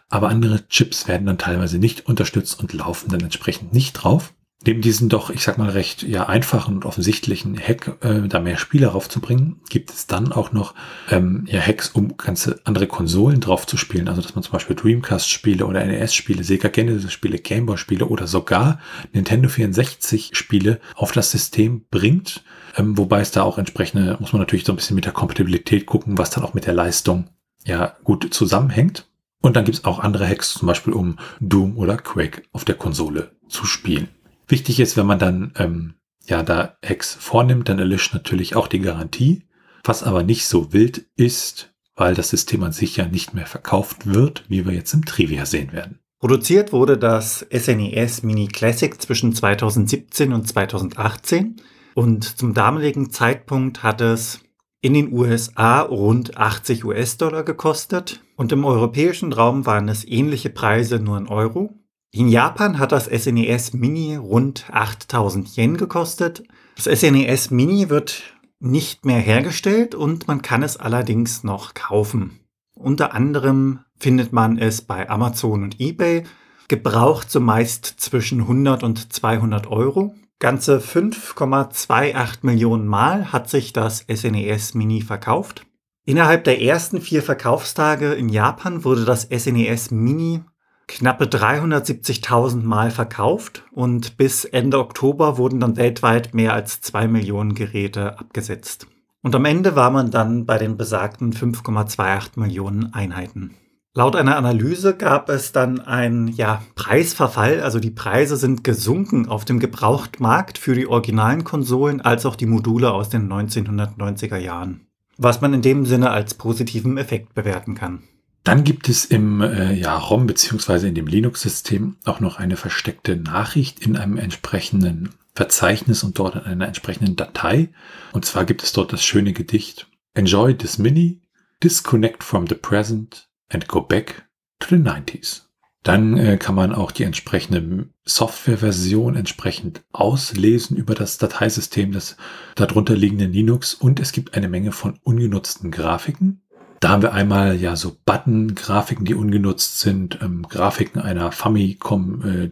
Aber 0.09 0.29
andere 0.29 0.67
Chips 0.67 1.07
werden 1.07 1.25
dann 1.25 1.37
teilweise 1.37 1.77
nicht 1.77 2.05
unterstützt 2.07 2.59
und 2.59 2.73
laufen 2.73 3.09
dann 3.09 3.21
entsprechend 3.21 3.73
nicht 3.73 3.93
drauf. 3.93 4.33
Neben 4.65 4.81
diesen 4.81 5.09
doch, 5.09 5.29
ich 5.29 5.43
sag 5.43 5.57
mal, 5.57 5.69
recht 5.69 6.03
ja 6.03 6.27
einfachen 6.27 6.75
und 6.75 6.85
offensichtlichen 6.85 7.59
Hack, 7.59 7.97
äh, 8.01 8.27
da 8.27 8.39
mehr 8.39 8.57
Spiele 8.57 8.87
raufzubringen, 8.87 9.59
gibt 9.69 9.89
es 9.89 10.07
dann 10.07 10.31
auch 10.31 10.53
noch 10.53 10.73
ähm, 11.09 11.45
ja, 11.49 11.59
Hacks, 11.59 11.89
um 11.89 12.15
ganze 12.15 12.61
andere 12.63 12.87
Konsolen 12.87 13.41
drauf 13.41 13.67
zu 13.67 13.75
spielen. 13.75 14.07
Also 14.07 14.21
dass 14.21 14.35
man 14.35 14.43
zum 14.43 14.53
Beispiel 14.53 14.75
Dreamcast-Spiele 14.75 15.65
oder 15.65 15.83
NES-Spiele, 15.83 16.45
Sega 16.45 16.69
Genesis-Spiele, 16.69 17.39
Gameboy-Spiele 17.39 18.05
oder 18.05 18.25
sogar 18.25 18.79
Nintendo 19.11 19.49
64-Spiele 19.49 20.79
auf 20.95 21.11
das 21.11 21.31
System 21.31 21.85
bringt. 21.91 22.43
Ähm, 22.77 22.97
wobei 22.97 23.19
es 23.19 23.31
da 23.31 23.43
auch 23.43 23.57
entsprechende, 23.57 24.15
muss 24.21 24.31
man 24.31 24.41
natürlich 24.41 24.65
so 24.65 24.71
ein 24.71 24.77
bisschen 24.77 24.95
mit 24.95 25.05
der 25.05 25.11
Kompatibilität 25.11 25.85
gucken, 25.85 26.17
was 26.17 26.29
dann 26.29 26.43
auch 26.45 26.53
mit 26.53 26.65
der 26.65 26.73
Leistung 26.73 27.29
ja 27.65 27.97
gut 28.05 28.33
zusammenhängt. 28.33 29.07
Und 29.41 29.57
dann 29.57 29.65
gibt 29.65 29.79
es 29.79 29.83
auch 29.83 29.99
andere 29.99 30.25
Hacks, 30.25 30.53
zum 30.53 30.67
Beispiel 30.69 30.93
um 30.93 31.19
Doom 31.41 31.77
oder 31.77 31.97
Quake 31.97 32.43
auf 32.53 32.63
der 32.63 32.75
Konsole 32.75 33.31
zu 33.49 33.65
spielen. 33.65 34.07
Wichtig 34.53 34.79
ist, 34.79 34.97
wenn 34.97 35.07
man 35.07 35.17
dann 35.17 35.51
ähm, 35.57 35.95
ja 36.27 36.43
da 36.43 36.77
Hacks 36.85 37.17
vornimmt, 37.19 37.69
dann 37.69 37.79
erlischt 37.79 38.13
natürlich 38.13 38.55
auch 38.55 38.67
die 38.67 38.81
Garantie. 38.81 39.47
Was 39.83 40.03
aber 40.03 40.21
nicht 40.21 40.45
so 40.45 40.71
wild 40.71 41.07
ist, 41.15 41.73
weil 41.95 42.13
das 42.13 42.29
System 42.29 42.61
an 42.61 42.71
sich 42.71 42.95
ja 42.97 43.07
nicht 43.07 43.33
mehr 43.33 43.47
verkauft 43.47 44.05
wird, 44.05 44.43
wie 44.49 44.63
wir 44.67 44.73
jetzt 44.73 44.93
im 44.93 45.05
Trivia 45.05 45.47
sehen 45.47 45.73
werden. 45.73 45.97
Produziert 46.19 46.71
wurde 46.71 46.99
das 46.99 47.43
SNES 47.51 48.19
e 48.19 48.27
Mini 48.27 48.47
Classic 48.47 49.01
zwischen 49.01 49.33
2017 49.33 50.31
und 50.31 50.47
2018 50.47 51.55
und 51.95 52.23
zum 52.23 52.53
damaligen 52.53 53.09
Zeitpunkt 53.09 53.81
hat 53.81 54.01
es 54.01 54.41
in 54.81 54.93
den 54.93 55.11
USA 55.11 55.81
rund 55.81 56.37
80 56.37 56.85
US-Dollar 56.85 57.41
gekostet 57.41 58.21
und 58.35 58.51
im 58.51 58.65
europäischen 58.65 59.33
Raum 59.33 59.65
waren 59.65 59.89
es 59.89 60.07
ähnliche 60.07 60.51
Preise 60.51 60.99
nur 60.99 61.17
in 61.17 61.27
Euro. 61.27 61.73
In 62.15 62.29
Japan 62.29 62.77
hat 62.77 62.91
das 62.91 63.05
SNES 63.05 63.73
e 63.73 63.77
Mini 63.77 64.15
rund 64.15 64.65
8000 64.71 65.57
Yen 65.57 65.77
gekostet. 65.77 66.43
Das 66.75 66.85
SNES 66.85 67.49
e 67.49 67.55
Mini 67.55 67.89
wird 67.89 68.21
nicht 68.59 69.03
mehr 69.03 69.17
hergestellt 69.17 69.95
und 69.95 70.27
man 70.27 70.43
kann 70.43 70.61
es 70.61 70.77
allerdings 70.77 71.43
noch 71.43 71.73
kaufen. 71.73 72.39
Unter 72.75 73.15
anderem 73.15 73.79
findet 73.97 74.31
man 74.31 74.59
es 74.59 74.81
bei 74.81 75.09
Amazon 75.09 75.63
und 75.63 75.79
eBay, 75.79 76.23
gebraucht 76.67 77.31
zumeist 77.31 77.85
zwischen 77.97 78.41
100 78.41 78.83
und 78.83 79.11
200 79.11 79.65
Euro. 79.65 80.13
Ganze 80.37 80.77
5,28 80.77 82.39
Millionen 82.43 82.85
Mal 82.85 83.33
hat 83.33 83.49
sich 83.49 83.73
das 83.73 84.05
SNES 84.07 84.75
e 84.75 84.77
Mini 84.77 85.01
verkauft. 85.01 85.65
Innerhalb 86.05 86.43
der 86.43 86.61
ersten 86.61 87.01
vier 87.01 87.23
Verkaufstage 87.23 88.13
in 88.13 88.29
Japan 88.29 88.83
wurde 88.83 89.03
das 89.03 89.23
SNES 89.23 89.89
Mini 89.89 90.41
knappe 90.87 91.25
370.000 91.25 92.63
Mal 92.63 92.91
verkauft 92.91 93.63
und 93.71 94.17
bis 94.17 94.45
Ende 94.45 94.79
Oktober 94.79 95.37
wurden 95.37 95.59
dann 95.59 95.77
weltweit 95.77 96.33
mehr 96.33 96.53
als 96.53 96.81
zwei 96.81 97.07
Millionen 97.07 97.55
Geräte 97.55 98.19
abgesetzt. 98.19 98.87
Und 99.21 99.35
am 99.35 99.45
Ende 99.45 99.75
war 99.75 99.89
man 99.89 100.11
dann 100.11 100.45
bei 100.45 100.57
den 100.57 100.75
besagten 100.75 101.33
5,28 101.33 102.39
Millionen 102.39 102.93
Einheiten. 102.93 103.55
Laut 103.95 104.15
einer 104.15 104.37
Analyse 104.37 104.95
gab 104.97 105.29
es 105.29 105.51
dann 105.51 105.79
einen 105.79 106.27
ja, 106.29 106.63
Preisverfall, 106.73 107.61
also 107.61 107.79
die 107.79 107.91
Preise 107.91 108.37
sind 108.37 108.63
gesunken 108.63 109.29
auf 109.29 109.45
dem 109.45 109.59
Gebrauchtmarkt 109.59 110.57
für 110.57 110.73
die 110.73 110.87
originalen 110.87 111.43
Konsolen 111.43 112.01
als 112.01 112.25
auch 112.25 112.35
die 112.35 112.47
Module 112.47 112.91
aus 112.91 113.09
den 113.09 113.31
1990er 113.31 114.37
Jahren, 114.37 114.87
was 115.17 115.41
man 115.41 115.53
in 115.53 115.61
dem 115.61 115.85
Sinne 115.85 116.09
als 116.09 116.33
positiven 116.33 116.97
Effekt 116.97 117.35
bewerten 117.35 117.75
kann. 117.75 118.01
Dann 118.43 118.65
gibt 118.65 118.89
es 118.89 119.05
im 119.05 119.41
äh, 119.41 119.73
ja, 119.73 119.97
ROM 119.97 120.27
beziehungsweise 120.27 120.87
in 120.87 120.95
dem 120.95 121.07
Linux-System 121.07 121.95
auch 122.03 122.19
noch 122.19 122.37
eine 122.37 122.57
versteckte 122.57 123.15
Nachricht 123.15 123.79
in 123.79 123.95
einem 123.95 124.17
entsprechenden 124.17 125.09
Verzeichnis 125.33 126.03
und 126.03 126.19
dort 126.19 126.35
in 126.35 126.41
einer 126.41 126.67
entsprechenden 126.67 127.15
Datei. 127.15 127.69
Und 128.11 128.25
zwar 128.25 128.45
gibt 128.45 128.61
es 128.61 128.73
dort 128.73 128.91
das 128.91 129.03
schöne 129.03 129.33
Gedicht 129.33 129.87
Enjoy 130.13 130.55
this 130.55 130.77
Mini, 130.77 131.21
disconnect 131.63 132.23
from 132.23 132.45
the 132.47 132.55
present 132.55 133.29
and 133.49 133.67
go 133.67 133.81
back 133.81 134.27
to 134.59 134.67
the 134.69 134.75
90s. 134.75 135.43
Dann 135.81 136.17
äh, 136.17 136.37
kann 136.37 136.55
man 136.55 136.73
auch 136.73 136.91
die 136.91 137.03
entsprechende 137.03 137.89
Softwareversion 138.05 139.15
entsprechend 139.15 139.83
auslesen 139.91 140.77
über 140.77 140.95
das 140.95 141.17
Dateisystem 141.17 141.91
des 141.91 142.15
darunter 142.55 142.95
liegenden 142.95 143.33
Linux 143.33 143.73
und 143.73 143.99
es 143.99 144.11
gibt 144.11 144.35
eine 144.35 144.47
Menge 144.47 144.71
von 144.71 144.99
ungenutzten 145.03 145.71
Grafiken 145.71 146.42
da 146.83 146.89
haben 146.89 147.01
wir 147.01 147.13
einmal 147.13 147.55
ja 147.55 147.77
so 147.77 147.95
Button-Grafiken, 148.05 149.05
die 149.05 149.15
ungenutzt 149.15 149.79
sind, 149.79 150.19
ähm, 150.21 150.45
Grafiken 150.49 151.01
einer 151.01 151.31
Famicom 151.31 152.49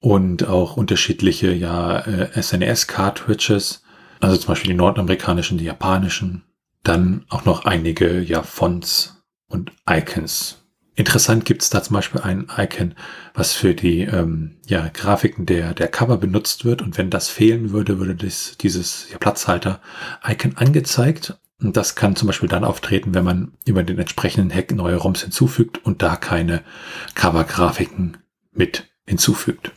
und 0.00 0.46
auch 0.46 0.76
unterschiedliche 0.76 1.52
ja 1.52 2.00
äh, 2.00 2.42
SNES-Cartridges, 2.42 3.82
also 4.20 4.36
zum 4.36 4.48
Beispiel 4.48 4.72
die 4.72 4.76
nordamerikanischen, 4.76 5.56
die 5.56 5.64
japanischen. 5.64 6.44
Dann 6.82 7.24
auch 7.30 7.46
noch 7.46 7.64
einige 7.64 8.20
ja 8.20 8.42
Fonts 8.42 9.24
und 9.48 9.72
Icons. 9.88 10.64
Interessant 10.96 11.46
gibt 11.46 11.62
es 11.62 11.70
da 11.70 11.82
zum 11.82 11.94
Beispiel 11.94 12.20
ein 12.20 12.48
Icon, 12.56 12.94
was 13.32 13.54
für 13.54 13.74
die 13.74 14.02
ähm, 14.02 14.58
ja, 14.66 14.90
Grafiken 14.92 15.46
der, 15.46 15.72
der 15.72 15.88
Cover 15.88 16.18
benutzt 16.18 16.66
wird. 16.66 16.82
Und 16.82 16.98
wenn 16.98 17.08
das 17.08 17.28
fehlen 17.28 17.70
würde, 17.70 17.98
würde 17.98 18.14
das, 18.14 18.58
dieses 18.60 19.10
ja, 19.10 19.16
Platzhalter-Icon 19.16 20.56
angezeigt. 20.56 21.38
Und 21.64 21.78
das 21.78 21.94
kann 21.94 22.14
zum 22.14 22.26
Beispiel 22.26 22.48
dann 22.48 22.62
auftreten, 22.62 23.14
wenn 23.14 23.24
man 23.24 23.52
über 23.64 23.82
den 23.82 23.98
entsprechenden 23.98 24.54
Hack 24.54 24.72
neue 24.72 24.96
ROMs 24.96 25.22
hinzufügt 25.22 25.82
und 25.84 26.02
da 26.02 26.14
keine 26.14 26.62
Cover-Grafiken 27.14 28.18
mit 28.52 28.90
hinzufügt. 29.06 29.72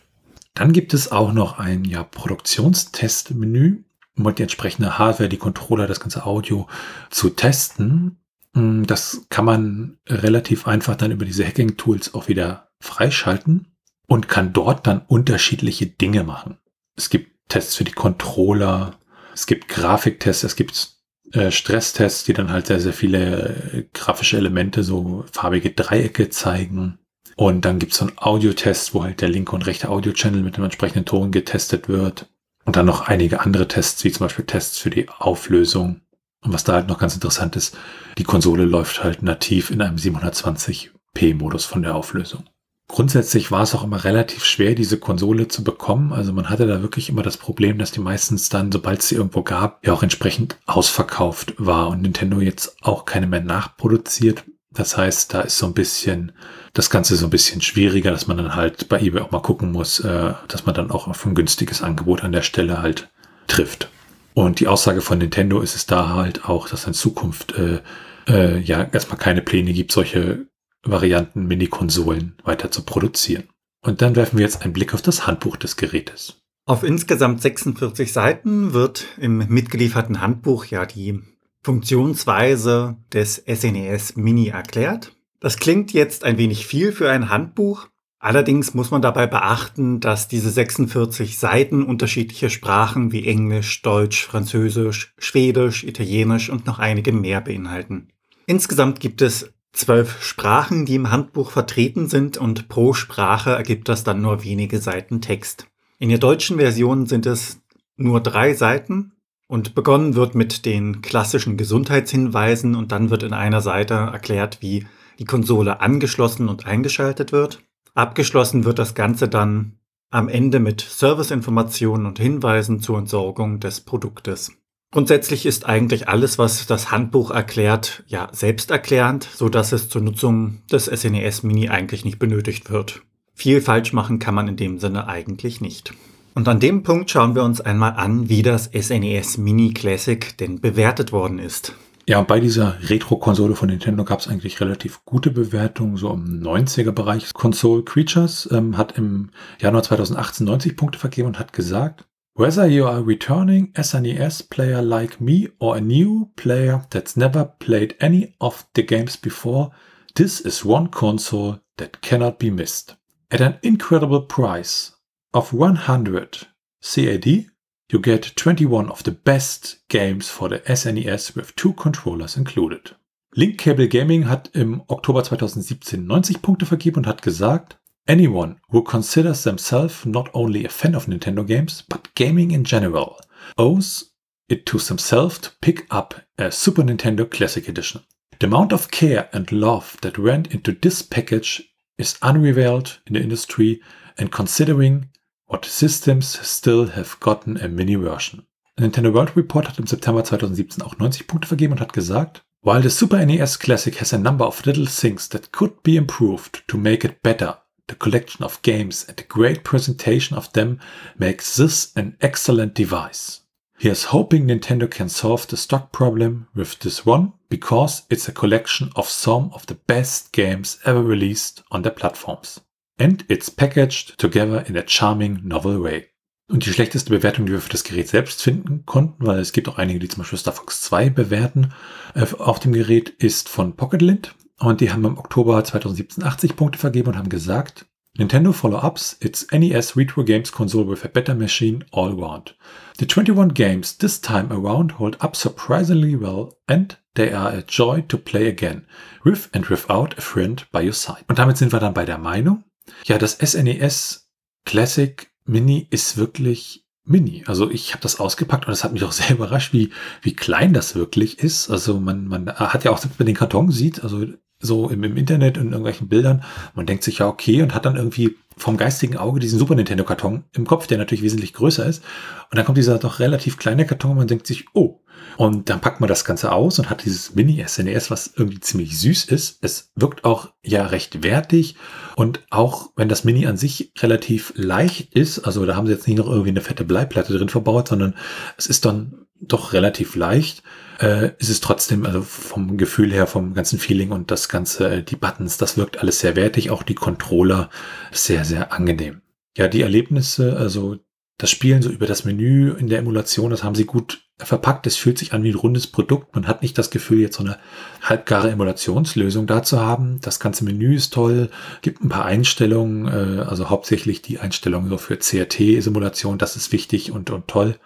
Dann 0.53 0.73
gibt 0.73 0.93
es 0.93 1.11
auch 1.13 1.31
noch 1.31 1.59
ein 1.59 1.85
ja, 1.85 2.03
Produktionstestmenü, 2.03 3.83
um 4.17 4.35
die 4.35 4.41
entsprechende 4.41 4.97
Hardware, 4.97 5.29
die 5.29 5.37
Controller, 5.37 5.87
das 5.87 6.01
ganze 6.01 6.25
Audio 6.25 6.67
zu 7.09 7.29
testen. 7.29 8.17
Mm, 8.53 8.83
das 8.83 9.25
kann 9.29 9.45
man 9.45 9.97
relativ 10.07 10.67
einfach 10.67 10.95
dann 10.95 11.11
über 11.11 11.23
diese 11.23 11.45
Hacking-Tools 11.45 12.13
auch 12.15 12.27
wieder 12.27 12.67
freischalten 12.81 13.67
und 14.07 14.27
kann 14.27 14.51
dort 14.51 14.87
dann 14.87 15.03
unterschiedliche 15.07 15.85
Dinge 15.85 16.25
machen. 16.25 16.57
Es 16.97 17.09
gibt 17.09 17.31
Tests 17.47 17.75
für 17.75 17.85
die 17.85 17.93
Controller, 17.93 18.95
es 19.33 19.45
gibt 19.45 19.69
Grafiktests, 19.69 20.43
es 20.43 20.55
gibt 20.57 20.96
äh, 21.33 21.51
Stresstests, 21.51 22.23
die 22.23 22.33
dann 22.33 22.51
halt 22.51 22.67
sehr, 22.67 22.79
sehr 22.79 22.93
viele 22.93 23.55
äh, 23.73 23.85
grafische 23.93 24.37
Elemente, 24.37 24.83
so 24.83 25.25
farbige 25.31 25.71
Dreiecke 25.71 26.29
zeigen. 26.29 26.99
Und 27.35 27.65
dann 27.65 27.79
gibt 27.79 27.91
es 27.91 27.99
so 27.99 28.05
einen 28.05 28.17
Audio-Test, 28.17 28.93
wo 28.93 29.03
halt 29.03 29.21
der 29.21 29.29
linke 29.29 29.53
und 29.55 29.65
rechte 29.67 29.89
Audio-Channel 29.89 30.41
mit 30.41 30.57
dem 30.57 30.63
entsprechenden 30.63 31.05
Ton 31.05 31.31
getestet 31.31 31.87
wird. 31.87 32.27
Und 32.65 32.75
dann 32.75 32.85
noch 32.85 33.07
einige 33.07 33.41
andere 33.41 33.67
Tests, 33.67 34.03
wie 34.03 34.11
zum 34.11 34.25
Beispiel 34.25 34.45
Tests 34.45 34.77
für 34.77 34.89
die 34.89 35.07
Auflösung. 35.09 36.01
Und 36.43 36.53
was 36.53 36.63
da 36.63 36.73
halt 36.73 36.87
noch 36.87 36.99
ganz 36.99 37.13
interessant 37.13 37.55
ist, 37.55 37.77
die 38.17 38.23
Konsole 38.23 38.65
läuft 38.65 39.03
halt 39.03 39.21
nativ 39.21 39.69
in 39.69 39.81
einem 39.81 39.97
720p-Modus 39.97 41.65
von 41.65 41.83
der 41.83 41.95
Auflösung. 41.95 42.43
Grundsätzlich 42.89 43.51
war 43.51 43.63
es 43.63 43.75
auch 43.75 43.83
immer 43.83 44.05
relativ 44.05 44.45
schwer, 44.45 44.73
diese 44.73 44.97
Konsole 44.97 45.49
zu 45.49 45.63
bekommen. 45.63 46.13
Also 46.13 46.31
man 46.31 46.49
hatte 46.49 46.67
da 46.67 46.81
wirklich 46.81 47.09
immer 47.09 47.21
das 47.21 47.35
Problem, 47.35 47.77
dass 47.77 47.91
die 47.91 47.99
meistens 47.99 48.47
dann, 48.47 48.71
sobald 48.71 49.01
es 49.01 49.09
sie 49.09 49.15
irgendwo 49.15 49.43
gab, 49.43 49.85
ja 49.85 49.91
auch 49.91 50.03
entsprechend 50.03 50.57
ausverkauft 50.65 51.53
war 51.57 51.89
und 51.89 52.01
Nintendo 52.01 52.39
jetzt 52.39 52.77
auch 52.81 53.03
keine 53.03 53.27
mehr 53.27 53.41
nachproduziert. 53.41 54.45
Das 54.71 54.95
heißt, 54.95 55.33
da 55.33 55.41
ist 55.41 55.57
so 55.57 55.65
ein 55.65 55.73
bisschen 55.73 56.31
das 56.73 56.89
Ganze 56.89 57.17
so 57.17 57.25
ein 57.25 57.31
bisschen 57.31 57.61
schwieriger, 57.61 58.11
dass 58.11 58.27
man 58.27 58.37
dann 58.37 58.55
halt 58.55 58.87
bei 58.87 59.01
eBay 59.01 59.21
auch 59.21 59.31
mal 59.31 59.41
gucken 59.41 59.71
muss, 59.71 59.99
äh, 59.99 60.33
dass 60.47 60.65
man 60.65 60.75
dann 60.75 60.91
auch 60.91 61.07
auf 61.07 61.25
ein 61.25 61.35
günstiges 61.35 61.81
Angebot 61.81 62.23
an 62.23 62.31
der 62.31 62.43
Stelle 62.43 62.81
halt 62.81 63.09
trifft. 63.47 63.89
Und 64.33 64.59
die 64.59 64.67
Aussage 64.67 65.01
von 65.01 65.17
Nintendo 65.17 65.61
ist 65.61 65.75
es 65.75 65.87
da 65.87 66.09
halt 66.09 66.45
auch, 66.45 66.69
dass 66.69 66.85
in 66.85 66.93
Zukunft 66.93 67.55
äh, 67.57 67.79
äh, 68.27 68.59
ja 68.59 68.83
erstmal 68.83 69.17
keine 69.17 69.41
Pläne 69.41 69.73
gibt, 69.73 69.91
solche 69.91 70.45
Varianten 70.89 71.47
Mini-Konsolen 71.47 72.35
weiter 72.43 72.71
zu 72.71 72.83
produzieren. 72.83 73.43
Und 73.81 74.01
dann 74.01 74.15
werfen 74.15 74.37
wir 74.37 74.45
jetzt 74.45 74.63
einen 74.63 74.73
Blick 74.73 74.93
auf 74.93 75.01
das 75.01 75.27
Handbuch 75.27 75.55
des 75.55 75.77
Gerätes. 75.77 76.41
Auf 76.65 76.83
insgesamt 76.83 77.41
46 77.41 78.11
Seiten 78.11 78.73
wird 78.73 79.05
im 79.17 79.37
mitgelieferten 79.47 80.19
Handbuch 80.19 80.65
ja 80.65 80.85
die 80.85 81.21
Funktionsweise 81.63 82.97
des 83.13 83.43
SNES 83.45 84.11
e 84.17 84.19
Mini 84.19 84.49
erklärt. 84.49 85.13
Das 85.39 85.57
klingt 85.57 85.93
jetzt 85.93 86.23
ein 86.23 86.37
wenig 86.37 86.65
viel 86.65 86.91
für 86.91 87.09
ein 87.09 87.29
Handbuch. 87.29 87.87
Allerdings 88.19 88.73
muss 88.73 88.89
man 88.89 89.01
dabei 89.01 89.27
beachten, 89.27 89.99
dass 89.99 90.27
diese 90.27 90.49
46 90.49 91.37
Seiten 91.37 91.83
unterschiedliche 91.83 92.49
Sprachen 92.49 93.11
wie 93.11 93.27
Englisch, 93.27 93.81
Deutsch, 93.83 94.25
Französisch, 94.25 95.13
Schwedisch, 95.19 95.83
Italienisch 95.83 96.49
und 96.49 96.65
noch 96.65 96.79
einige 96.79 97.13
mehr 97.13 97.41
beinhalten. 97.41 98.09
Insgesamt 98.47 98.99
gibt 98.99 99.21
es 99.21 99.53
zwölf 99.77 100.23
Sprachen, 100.23 100.85
die 100.85 100.95
im 100.95 101.11
Handbuch 101.11 101.51
vertreten 101.51 102.07
sind 102.07 102.37
und 102.37 102.67
pro 102.67 102.93
Sprache 102.93 103.51
ergibt 103.51 103.89
das 103.89 104.03
dann 104.03 104.21
nur 104.21 104.43
wenige 104.43 104.79
Seiten 104.79 105.21
Text. 105.21 105.67
In 105.99 106.09
der 106.09 106.17
deutschen 106.17 106.57
Version 106.57 107.05
sind 107.05 107.25
es 107.25 107.61
nur 107.95 108.21
drei 108.21 108.53
Seiten 108.53 109.13
und 109.47 109.75
begonnen 109.75 110.15
wird 110.15 110.35
mit 110.35 110.65
den 110.65 111.01
klassischen 111.01 111.57
Gesundheitshinweisen 111.57 112.75
und 112.75 112.91
dann 112.91 113.09
wird 113.09 113.23
in 113.23 113.33
einer 113.33 113.61
Seite 113.61 113.93
erklärt, 113.93 114.61
wie 114.61 114.85
die 115.19 115.25
Konsole 115.25 115.79
angeschlossen 115.81 116.49
und 116.49 116.65
eingeschaltet 116.65 117.31
wird. 117.31 117.63
Abgeschlossen 117.93 118.65
wird 118.65 118.79
das 118.79 118.93
Ganze 118.93 119.27
dann 119.27 119.79
am 120.09 120.29
Ende 120.29 120.59
mit 120.59 120.81
Serviceinformationen 120.81 122.05
und 122.05 122.19
Hinweisen 122.19 122.79
zur 122.79 122.97
Entsorgung 122.99 123.59
des 123.59 123.81
Produktes. 123.81 124.51
Grundsätzlich 124.91 125.45
ist 125.45 125.65
eigentlich 125.65 126.07
alles, 126.07 126.37
was 126.37 126.65
das 126.65 126.91
Handbuch 126.91 127.31
erklärt, 127.31 128.03
ja 128.07 128.29
selbsterklärend, 128.31 129.27
so 129.33 129.49
dass 129.49 129.73
es 129.73 129.89
zur 129.89 130.01
Nutzung 130.01 130.61
des 130.71 130.85
SNES 130.85 131.43
e 131.43 131.47
Mini 131.47 131.69
eigentlich 131.69 132.05
nicht 132.05 132.19
benötigt 132.19 132.71
wird. 132.71 133.01
Viel 133.33 133.61
falsch 133.61 133.91
machen 133.91 134.17
kann 134.19 134.33
man 134.33 134.47
in 134.47 134.55
dem 134.55 134.79
Sinne 134.79 135.07
eigentlich 135.07 135.59
nicht. 135.59 135.93
Und 136.35 136.47
an 136.47 136.59
dem 136.59 136.83
Punkt 136.83 137.11
schauen 137.11 137.35
wir 137.35 137.43
uns 137.43 137.59
einmal 137.59 137.93
an, 137.93 138.29
wie 138.29 138.43
das 138.43 138.65
SNES 138.73 139.37
e 139.37 139.41
Mini 139.41 139.73
Classic 139.73 140.37
denn 140.37 140.61
bewertet 140.61 141.11
worden 141.11 141.39
ist. 141.39 141.73
Ja, 142.07 142.21
bei 142.21 142.39
dieser 142.39 142.77
Retro-Konsole 142.89 143.55
von 143.55 143.67
Nintendo 143.67 144.05
gab 144.05 144.21
es 144.21 144.29
eigentlich 144.29 144.61
relativ 144.61 145.03
gute 145.03 145.29
Bewertungen, 145.29 145.97
so 145.97 146.13
im 146.13 146.41
90er-Bereich. 146.41 147.33
Console 147.33 147.83
Creatures 147.83 148.47
ähm, 148.53 148.77
hat 148.77 148.97
im 148.97 149.31
Januar 149.59 149.83
2018 149.83 150.45
90 150.45 150.77
Punkte 150.77 150.99
vergeben 150.99 151.27
und 151.27 151.39
hat 151.39 151.51
gesagt, 151.51 152.05
Whether 152.37 152.67
you 152.67 152.85
are 152.85 152.99
a 152.99 153.01
returning 153.01 153.71
SNES 153.73 154.47
player 154.51 154.79
like 154.79 155.19
me 155.19 155.47
or 155.57 155.75
a 155.75 155.81
new 155.81 156.29
player 156.35 156.85
that's 156.91 157.17
never 157.17 157.45
played 157.45 157.95
any 157.99 158.35
of 158.39 158.67
the 158.75 158.83
games 158.83 159.15
before, 159.15 159.71
this 160.13 160.41
is 160.41 160.63
one 160.63 160.89
console 160.89 161.61
that 161.77 161.99
cannot 162.01 162.37
be 162.37 162.51
missed. 162.51 162.95
At 163.31 163.41
an 163.41 163.57
incredible 163.63 164.21
price 164.21 164.91
of 165.33 165.51
100 165.51 166.45
CAD, 166.79 167.25
you 167.25 167.99
get 167.99 168.35
21 168.35 168.91
of 168.91 169.01
the 169.01 169.13
best 169.13 169.77
games 169.87 170.29
for 170.29 170.47
the 170.47 170.59
SNES 170.59 171.35
with 171.35 171.55
two 171.55 171.73
controllers 171.73 172.37
included. 172.37 172.95
Link 173.35 173.57
Cable 173.57 173.87
Gaming 173.87 174.27
hat 174.27 174.51
im 174.53 174.83
Oktober 174.87 175.23
2017 175.23 176.05
90 176.05 176.43
Punkte 176.43 176.67
vergeben 176.67 176.97
und 176.97 177.07
hat 177.07 177.23
gesagt, 177.23 177.79
Anyone 178.07 178.61
who 178.69 178.83
considers 178.83 179.43
themselves 179.43 180.05
not 180.05 180.29
only 180.33 180.63
a 180.63 180.69
fan 180.69 180.95
of 180.95 181.07
Nintendo 181.07 181.45
games, 181.45 181.83
but 181.89 182.07
gaming 182.15 182.51
in 182.51 182.63
general, 182.63 183.19
owes 183.57 184.11
it 184.47 184.65
to 184.67 184.77
themselves 184.77 185.39
to 185.39 185.51
pick 185.61 185.85
up 185.91 186.15
a 186.37 186.49
Super 186.49 186.83
Nintendo 186.83 187.29
Classic 187.29 187.67
Edition. 187.67 188.01
The 188.39 188.47
amount 188.47 188.71
of 188.71 188.91
care 188.91 189.27
and 189.33 189.51
love 189.51 189.97
that 190.01 190.17
went 190.17 190.53
into 190.53 190.71
this 190.71 191.01
package 191.01 191.61
is 191.97 192.17
unrivaled 192.21 192.99
in 193.07 193.15
the 193.15 193.21
industry, 193.21 193.81
and 194.17 194.31
considering 194.31 195.09
what 195.47 195.65
systems 195.65 196.27
still 196.47 196.87
have 196.87 197.19
gotten 197.19 197.57
a 197.57 197.67
mini 197.67 197.95
version. 197.95 198.45
Nintendo 198.79 199.13
World 199.13 199.35
Report 199.35 199.67
hat 199.67 199.79
im 199.79 199.87
September 199.87 200.23
2017 200.23 200.81
auch 200.81 200.97
90 200.97 201.27
Punkte 201.27 201.47
vergeben 201.47 201.73
und 201.73 201.81
hat 201.81 201.91
gesagt, 201.91 202.43
While 202.61 202.81
the 202.81 202.89
Super 202.89 203.25
NES 203.25 203.59
Classic 203.59 203.99
has 203.99 204.13
a 204.13 204.17
number 204.17 204.45
of 204.45 204.65
little 204.65 204.87
things 204.87 205.27
that 205.29 205.51
could 205.51 205.83
be 205.83 205.97
improved 205.97 206.63
to 206.67 206.77
make 206.77 207.05
it 207.05 207.21
better, 207.21 207.63
the 207.87 207.95
collection 207.95 208.43
of 208.43 208.61
games 208.61 209.05
and 209.07 209.17
the 209.17 209.23
great 209.23 209.63
presentation 209.63 210.37
of 210.37 210.51
them 210.53 210.79
makes 211.17 211.55
this 211.55 211.91
an 211.95 212.17
excellent 212.21 212.73
device. 212.73 213.41
Here's 213.79 214.05
hoping 214.05 214.47
Nintendo 214.47 214.89
can 214.89 215.07
solve 215.07 215.47
the 215.47 215.57
stock 215.57 215.91
problem 215.91 216.47
with 216.55 216.79
this 216.79 217.05
one 217.05 217.33
because 217.47 218.03
it's 218.09 218.27
a 218.27 218.31
collection 218.31 218.89
of 218.95 219.07
some 219.07 219.51
of 219.53 219.67
the 219.67 219.75
best 219.75 220.31
games 220.31 220.79
ever 220.83 221.03
released 221.03 221.61
on 221.71 221.83
their 221.83 221.91
platforms. 221.91 222.59
And 222.97 223.23
it's 223.29 223.49
packaged 223.49 224.17
together 224.17 224.65
in 224.67 224.75
a 224.75 224.87
charming, 224.87 225.41
novel 225.43 225.79
way. 225.79 226.07
Und 226.49 226.65
die 226.65 226.71
schlechteste 226.71 227.09
Bewertung, 227.09 227.45
die 227.45 227.51
wir 227.51 227.61
für 227.61 227.69
das 227.69 227.83
Gerät 227.83 228.07
selbst 228.07 228.41
finden 228.41 228.85
konnten, 228.85 229.27
weil 229.27 229.39
es 229.39 229.51
gibt 229.51 229.67
auch 229.67 229.77
einige, 229.77 229.99
die 229.99 230.07
zum 230.07 230.23
Beispiel 230.23 230.39
Star 230.39 230.53
Fox 230.53 230.81
2 230.81 231.09
bewerten, 231.09 231.73
äh, 232.15 232.25
auf 232.39 232.59
dem 232.59 232.71
Gerät 232.71 233.09
ist 233.09 233.49
von 233.49 233.75
Pocketlint. 233.75 234.33
Und 234.59 234.81
die 234.81 234.91
haben 234.91 235.05
im 235.05 235.17
Oktober 235.17 235.63
2017 235.63 236.23
80 236.23 236.55
Punkte 236.55 236.79
vergeben 236.79 237.09
und 237.09 237.17
haben 237.17 237.29
gesagt, 237.29 237.85
Nintendo 238.17 238.51
follow-ups 238.51 239.17
its 239.19 239.45
NES 239.51 239.95
Retro 239.95 240.23
Games 240.23 240.51
console 240.51 240.87
with 240.87 241.05
a 241.05 241.07
better 241.07 241.35
machine 241.35 241.85
all 241.91 242.19
around. 242.19 242.55
The 242.97 243.05
21 243.05 243.53
games 243.53 243.95
this 243.95 244.19
time 244.19 244.51
around 244.51 244.97
hold 244.97 245.21
up 245.21 245.35
surprisingly 245.35 246.19
well 246.19 246.57
and 246.67 246.97
they 247.13 247.31
are 247.31 247.51
a 247.51 247.61
joy 247.61 248.01
to 248.07 248.17
play 248.17 248.47
again, 248.47 248.87
with 249.23 249.49
and 249.53 249.67
without 249.67 250.17
a 250.17 250.21
friend 250.21 250.65
by 250.71 250.81
your 250.83 250.93
side. 250.93 251.25
Und 251.27 251.37
damit 251.37 251.57
sind 251.57 251.71
wir 251.71 251.79
dann 251.79 251.93
bei 251.93 252.05
der 252.05 252.17
Meinung, 252.17 252.63
ja, 253.05 253.19
das 253.19 253.33
SNES 253.33 254.27
Classic 254.65 255.29
Mini 255.45 255.87
ist 255.91 256.17
wirklich 256.17 256.85
Mini. 257.03 257.43
Also 257.45 257.69
ich 257.69 257.93
habe 257.93 258.01
das 258.01 258.19
ausgepackt 258.19 258.67
und 258.67 258.73
es 258.73 258.83
hat 258.83 258.93
mich 258.93 259.03
auch 259.03 259.11
sehr 259.11 259.29
überrascht, 259.35 259.73
wie, 259.73 259.91
wie 260.23 260.33
klein 260.33 260.73
das 260.73 260.95
wirklich 260.95 261.39
ist. 261.39 261.69
Also 261.69 261.99
man, 261.99 262.27
man 262.27 262.47
hat 262.47 262.83
ja 262.83 262.91
auch, 262.91 263.03
wenn 263.03 263.11
man 263.17 263.27
den 263.27 263.35
Karton 263.35 263.71
sieht, 263.71 264.03
also 264.03 264.25
so 264.59 264.89
im, 264.89 265.03
im 265.03 265.17
Internet 265.17 265.57
und 265.57 265.65
in 265.65 265.71
irgendwelchen 265.71 266.07
Bildern, 266.07 266.43
man 266.73 266.85
denkt 266.85 267.03
sich 267.03 267.19
ja 267.19 267.27
okay 267.27 267.61
und 267.61 267.73
hat 267.75 267.85
dann 267.85 267.95
irgendwie 267.95 268.35
vom 268.57 268.75
geistigen 268.75 269.17
Auge 269.17 269.39
diesen 269.39 269.59
Super 269.59 269.75
Nintendo 269.75 270.03
Karton 270.03 270.43
im 270.53 270.65
Kopf, 270.65 270.87
der 270.87 270.97
natürlich 270.97 271.21
wesentlich 271.23 271.53
größer 271.53 271.85
ist. 271.85 272.03
Und 272.49 272.57
dann 272.57 272.65
kommt 272.65 272.77
dieser 272.77 272.97
doch 272.97 273.19
relativ 273.19 273.57
kleine 273.57 273.85
Karton 273.85 274.11
und 274.11 274.17
man 274.17 274.27
denkt 274.27 274.47
sich, 274.47 274.65
oh. 274.73 275.01
Und 275.35 275.69
dann 275.69 275.81
packt 275.81 275.99
man 275.99 276.07
das 276.07 276.25
Ganze 276.25 276.51
aus 276.51 276.79
und 276.79 276.89
hat 276.89 277.05
dieses 277.05 277.35
Mini 277.35 277.63
SNES, 277.65 278.07
e 278.07 278.09
was 278.09 278.33
irgendwie 278.35 278.59
ziemlich 278.59 278.99
süß 278.99 279.25
ist. 279.25 279.59
Es 279.61 279.91
wirkt 279.95 280.23
auch 280.23 280.49
ja 280.63 280.85
recht 280.87 281.23
wertig 281.23 281.75
und 282.15 282.43
auch 282.49 282.91
wenn 282.95 283.09
das 283.09 283.23
Mini 283.23 283.45
an 283.45 283.57
sich 283.57 283.91
relativ 283.99 284.53
leicht 284.55 285.13
ist, 285.13 285.39
also 285.39 285.65
da 285.65 285.75
haben 285.75 285.85
sie 285.85 285.93
jetzt 285.93 286.07
nicht 286.07 286.17
noch 286.17 286.27
irgendwie 286.27 286.49
eine 286.49 286.61
fette 286.61 286.85
Bleiplatte 286.85 287.37
drin 287.37 287.49
verbaut, 287.49 287.89
sondern 287.89 288.15
es 288.57 288.67
ist 288.67 288.85
dann 288.85 289.26
doch 289.39 289.73
relativ 289.73 290.15
leicht, 290.15 290.63
äh, 290.99 291.31
ist 291.37 291.49
es 291.49 291.61
trotzdem, 291.61 292.05
also 292.05 292.21
vom 292.21 292.77
Gefühl 292.77 293.11
her, 293.11 293.27
vom 293.27 293.53
ganzen 293.53 293.79
Feeling 293.79 294.11
und 294.11 294.31
das 294.31 294.49
ganze, 294.49 294.89
äh, 294.89 295.03
die 295.03 295.15
Buttons, 295.15 295.57
das 295.57 295.77
wirkt 295.77 295.99
alles 295.99 296.19
sehr 296.19 296.35
wertig, 296.35 296.69
auch 296.71 296.83
die 296.83 296.95
Controller 296.95 297.69
sehr, 298.11 298.45
sehr 298.45 298.73
angenehm. 298.73 299.21
ja, 299.57 299.67
die 299.67 299.81
Erlebnisse, 299.81 300.55
also 300.57 300.97
das 301.37 301.51
Spielen 301.51 301.81
so 301.83 301.89
über 301.89 302.07
das 302.07 302.25
Menü 302.25 302.73
in 302.73 302.87
der 302.87 302.99
Emulation, 302.99 303.51
das 303.51 303.63
haben 303.63 303.75
sie 303.75 303.85
gut 303.85 304.27
verpackt. 304.37 304.87
Es 304.87 304.97
fühlt 304.97 305.17
sich 305.17 305.33
an 305.33 305.43
wie 305.43 305.51
ein 305.51 305.55
rundes 305.55 305.87
Produkt. 305.87 306.35
Man 306.35 306.47
hat 306.47 306.61
nicht 306.61 306.77
das 306.77 306.89
Gefühl, 306.89 307.21
jetzt 307.21 307.37
so 307.37 307.43
eine 307.43 307.57
halbgare 308.01 308.49
Emulationslösung 308.49 309.45
da 309.45 309.61
zu 309.61 309.79
haben. 309.79 310.19
Das 310.21 310.39
ganze 310.39 310.63
Menü 310.63 310.95
ist 310.95 311.13
toll, 311.13 311.49
gibt 311.81 312.03
ein 312.03 312.09
paar 312.09 312.25
Einstellungen, 312.25 313.07
äh, 313.07 313.41
also 313.41 313.69
hauptsächlich 313.69 314.21
die 314.21 314.39
Einstellungen 314.39 314.89
so 314.89 314.97
für 314.97 315.17
CRT-Simulation, 315.17 316.37
das 316.37 316.55
ist 316.55 316.71
wichtig 316.71 317.11
und, 317.11 317.29
und 317.29 317.47
toll. 317.47 317.77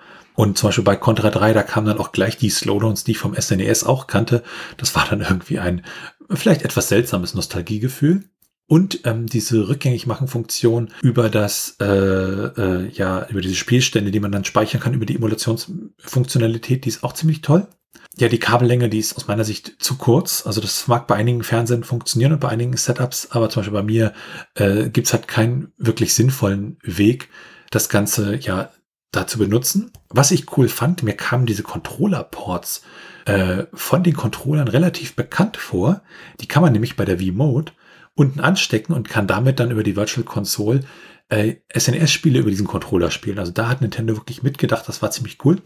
Und 0.41 0.57
zum 0.57 0.69
Beispiel 0.69 0.83
bei 0.83 0.95
Contra 0.95 1.29
3, 1.29 1.53
da 1.53 1.61
kamen 1.61 1.85
dann 1.85 1.99
auch 1.99 2.11
gleich 2.11 2.35
die 2.35 2.49
Slowdowns, 2.49 3.03
die 3.03 3.11
ich 3.11 3.19
vom 3.19 3.39
SNES 3.39 3.83
e 3.83 3.85
auch 3.85 4.07
kannte. 4.07 4.41
Das 4.77 4.95
war 4.95 5.05
dann 5.07 5.21
irgendwie 5.21 5.59
ein 5.59 5.85
vielleicht 6.31 6.63
etwas 6.63 6.89
seltsames 6.89 7.35
Nostalgiegefühl 7.35 8.23
und 8.65 9.01
ähm, 9.03 9.27
diese 9.27 9.67
Rückgängigmachen-Funktion 9.67 10.93
über 11.03 11.29
das, 11.29 11.75
äh, 11.79 11.85
äh, 11.85 12.89
ja, 12.89 13.27
über 13.29 13.41
diese 13.41 13.53
Spielstände, 13.53 14.09
die 14.09 14.19
man 14.19 14.31
dann 14.31 14.43
speichern 14.43 14.81
kann, 14.81 14.95
über 14.95 15.05
die 15.05 15.17
Emulationsfunktionalität, 15.17 16.85
die 16.85 16.89
ist 16.89 17.03
auch 17.03 17.13
ziemlich 17.13 17.41
toll. 17.41 17.67
Ja, 18.17 18.27
die 18.27 18.39
Kabellänge, 18.39 18.89
die 18.89 18.97
ist 18.97 19.15
aus 19.15 19.27
meiner 19.27 19.43
Sicht 19.43 19.75
zu 19.77 19.97
kurz. 19.97 20.47
Also 20.47 20.59
das 20.59 20.87
mag 20.87 21.05
bei 21.05 21.17
einigen 21.17 21.43
Fernsehen 21.43 21.83
funktionieren 21.83 22.33
und 22.33 22.39
bei 22.39 22.49
einigen 22.49 22.77
Setups, 22.77 23.27
aber 23.29 23.51
zum 23.51 23.59
Beispiel 23.59 23.77
bei 23.77 23.83
mir 23.83 24.11
äh, 24.55 24.89
gibt's 24.89 25.13
halt 25.13 25.27
keinen 25.27 25.71
wirklich 25.77 26.15
sinnvollen 26.15 26.79
Weg, 26.81 27.29
das 27.69 27.89
Ganze 27.89 28.37
ja 28.37 28.71
da 29.11 29.27
zu 29.27 29.37
benutzen. 29.37 29.91
Was 30.09 30.31
ich 30.31 30.57
cool 30.57 30.69
fand, 30.69 31.03
mir 31.03 31.15
kamen 31.15 31.45
diese 31.45 31.63
Controller-Ports 31.63 32.83
äh, 33.25 33.65
von 33.73 34.03
den 34.03 34.15
Controllern 34.15 34.67
relativ 34.67 35.15
bekannt 35.15 35.57
vor. 35.57 36.01
Die 36.39 36.47
kann 36.47 36.63
man 36.63 36.73
nämlich 36.73 36.95
bei 36.95 37.05
der 37.05 37.19
V-Mode 37.19 37.73
unten 38.15 38.39
anstecken 38.39 38.93
und 38.93 39.09
kann 39.09 39.27
damit 39.27 39.59
dann 39.59 39.71
über 39.71 39.83
die 39.83 39.95
Virtual 39.95 40.25
Console 40.25 40.81
äh, 41.29 41.55
SNES-Spiele 41.75 42.39
über 42.39 42.49
diesen 42.49 42.67
Controller 42.67 43.11
spielen. 43.11 43.39
Also 43.39 43.51
da 43.51 43.69
hat 43.69 43.81
Nintendo 43.81 44.15
wirklich 44.15 44.43
mitgedacht, 44.43 44.87
das 44.87 45.01
war 45.01 45.11
ziemlich 45.11 45.37
cool. 45.45 45.61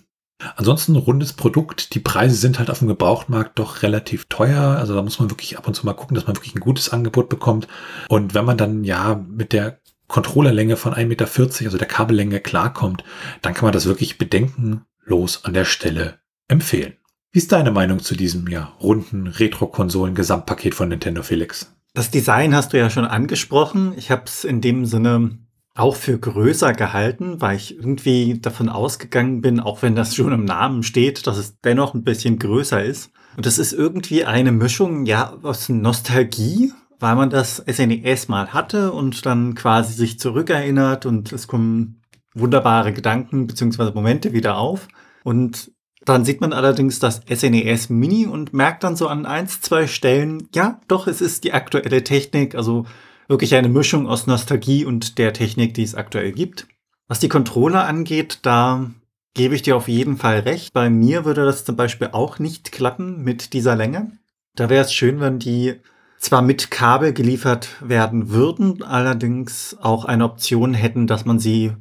Ansonsten 0.58 0.96
rundes 0.96 1.34
Produkt. 1.34 1.96
Die 1.96 2.00
Preise 2.00 2.36
sind 2.36 2.60
halt 2.60 2.70
auf 2.70 2.80
dem 2.80 2.90
Gebrauchtmarkt 2.90 3.58
doch 3.58 3.84
relativ 3.84 4.26
teuer. 4.26 4.78
Also 4.78 4.94
da 4.94 5.02
muss 5.02 5.20
man 5.20 5.30
wirklich 5.30 5.58
ab 5.58 5.68
und 5.68 5.76
zu 5.76 5.86
mal 5.86 5.94
gucken, 5.94 6.16
dass 6.16 6.28
man 6.28 6.36
wirklich 6.36 6.56
ein 6.56 6.60
gutes 6.60 6.90
Angebot 6.90 7.30
bekommt. 7.30 7.68
Und 8.10 8.34
wenn 8.34 8.46
man 8.46 8.58
dann 8.58 8.84
ja 8.84 9.16
mit 9.16 9.54
der 9.54 9.80
Controllerlänge 10.08 10.78
von 10.78 10.94
1,40 10.94 11.06
Meter, 11.06 11.28
also 11.66 11.78
der 11.78 11.88
Kabellänge 11.88 12.40
klarkommt, 12.40 13.04
dann 13.42 13.54
kann 13.54 13.66
man 13.66 13.74
das 13.74 13.86
wirklich 13.86 14.18
bedenkenlos 14.18 15.44
an 15.44 15.54
der 15.54 15.66
Stelle 15.66 16.20
empfehlen. 16.48 16.94
Wie 17.32 17.40
ist 17.40 17.52
deine 17.52 17.72
Meinung 17.72 18.00
zu 18.00 18.16
diesem 18.16 18.48
ja 18.48 18.74
runden 18.82 19.28
Retro-Konsolen-Gesamtpaket 19.28 20.74
von 20.74 20.90
Nintendo 20.90 21.22
Felix? 21.22 21.76
Das 21.94 22.12
Design 22.12 22.56
hast 22.56 22.74
du 22.74 22.78
ja 22.78 22.90
schon 22.90 23.06
angesprochen. 23.06 23.94
Ich 23.98 24.12
habe 24.12 24.24
es 24.26 24.44
in 24.44 24.62
dem 24.62 24.86
Sinne 24.86 25.40
auch 25.76 25.96
für 25.96 26.18
größer 26.18 26.74
gehalten, 26.74 27.42
weil 27.42 27.58
ich 27.58 27.76
irgendwie 27.76 28.40
davon 28.40 28.70
ausgegangen 28.70 29.42
bin, 29.42 29.60
auch 29.60 29.82
wenn 29.82 29.96
das 29.96 30.16
schon 30.16 30.32
im 30.32 30.46
Namen 30.46 30.84
steht, 30.84 31.28
dass 31.28 31.38
es 31.38 31.60
dennoch 31.60 31.94
ein 31.94 32.04
bisschen 32.04 32.40
größer 32.40 32.84
ist. 32.84 33.12
Und 33.36 33.46
das 33.46 33.58
ist 33.58 33.74
irgendwie 33.74 34.24
eine 34.24 34.54
Mischung, 34.54 35.06
ja, 35.06 35.38
aus 35.44 35.68
Nostalgie, 35.68 36.72
weil 37.06 37.16
man 37.16 37.30
das 37.30 37.58
SNES 37.58 38.24
e 38.24 38.26
mal 38.30 38.52
hatte 38.52 38.92
und 38.92 39.28
dann 39.28 39.54
quasi 39.54 39.94
sich 39.94 40.18
zurückerinnert 40.18 41.06
und 41.06 41.32
es 41.34 41.46
kommen 41.46 42.02
wunderbare 42.34 42.94
Gedanken 42.94 43.46
beziehungsweise 43.46 43.92
Momente 43.92 44.34
wieder 44.34 44.58
auf. 44.58 44.88
Und 45.24 45.72
dann 46.04 46.26
sieht 46.26 46.42
man 46.42 46.52
allerdings 46.52 46.98
das 46.98 47.22
SNES 47.32 47.92
e 47.92 47.94
Mini 47.94 48.26
und 48.26 48.54
merkt 48.54 48.84
dann 48.84 48.96
so 48.96 49.08
an 49.08 49.28
eins, 49.28 49.62
zwei 49.62 49.86
Stellen, 49.86 50.50
ja, 50.56 50.82
doch, 50.88 51.06
es 51.06 51.22
ist 51.22 51.44
die 51.44 51.54
aktuelle 51.54 52.04
Technik, 52.04 52.56
also 52.56 52.88
wirklich 53.28 53.54
eine 53.54 53.70
Mischung 53.70 54.08
aus 54.08 54.26
Nostalgie 54.26 54.84
und 54.84 55.20
der 55.20 55.32
Technik, 55.32 55.76
die 55.76 55.84
es 55.84 55.94
aktuell 55.94 56.32
gibt. 56.32 56.66
Was 57.08 57.20
die 57.20 57.30
Controller 57.30 57.86
angeht, 57.86 58.40
da 58.42 58.90
gebe 59.36 59.54
ich 59.54 59.62
dir 59.62 59.78
auf 59.78 59.88
jeden 59.88 60.18
Fall 60.18 60.40
recht. 60.40 60.74
Bei 60.74 60.90
mir 60.90 61.24
würde 61.24 61.46
das 61.46 61.66
zum 61.66 61.76
Beispiel 61.76 62.10
auch 62.14 62.40
nicht 62.40 62.72
klappen 62.72 63.24
mit 63.24 63.54
dieser 63.54 63.76
Länge. 63.76 64.18
Da 64.56 64.72
wäre 64.72 64.86
es 64.86 64.92
schön, 64.92 65.20
wenn 65.20 65.38
die 65.38 65.76
zwar 66.18 66.42
mit 66.42 66.72
Kabel 66.72 67.14
geliefert 67.14 67.70
werden 67.82 68.30
würden, 68.30 68.84
allerdings 68.84 69.78
auch 69.80 70.06
eine 70.06 70.26
Option 70.26 70.74
hätten, 70.74 71.08
dass 71.08 71.26
man 71.26 71.40
sie 71.40 71.74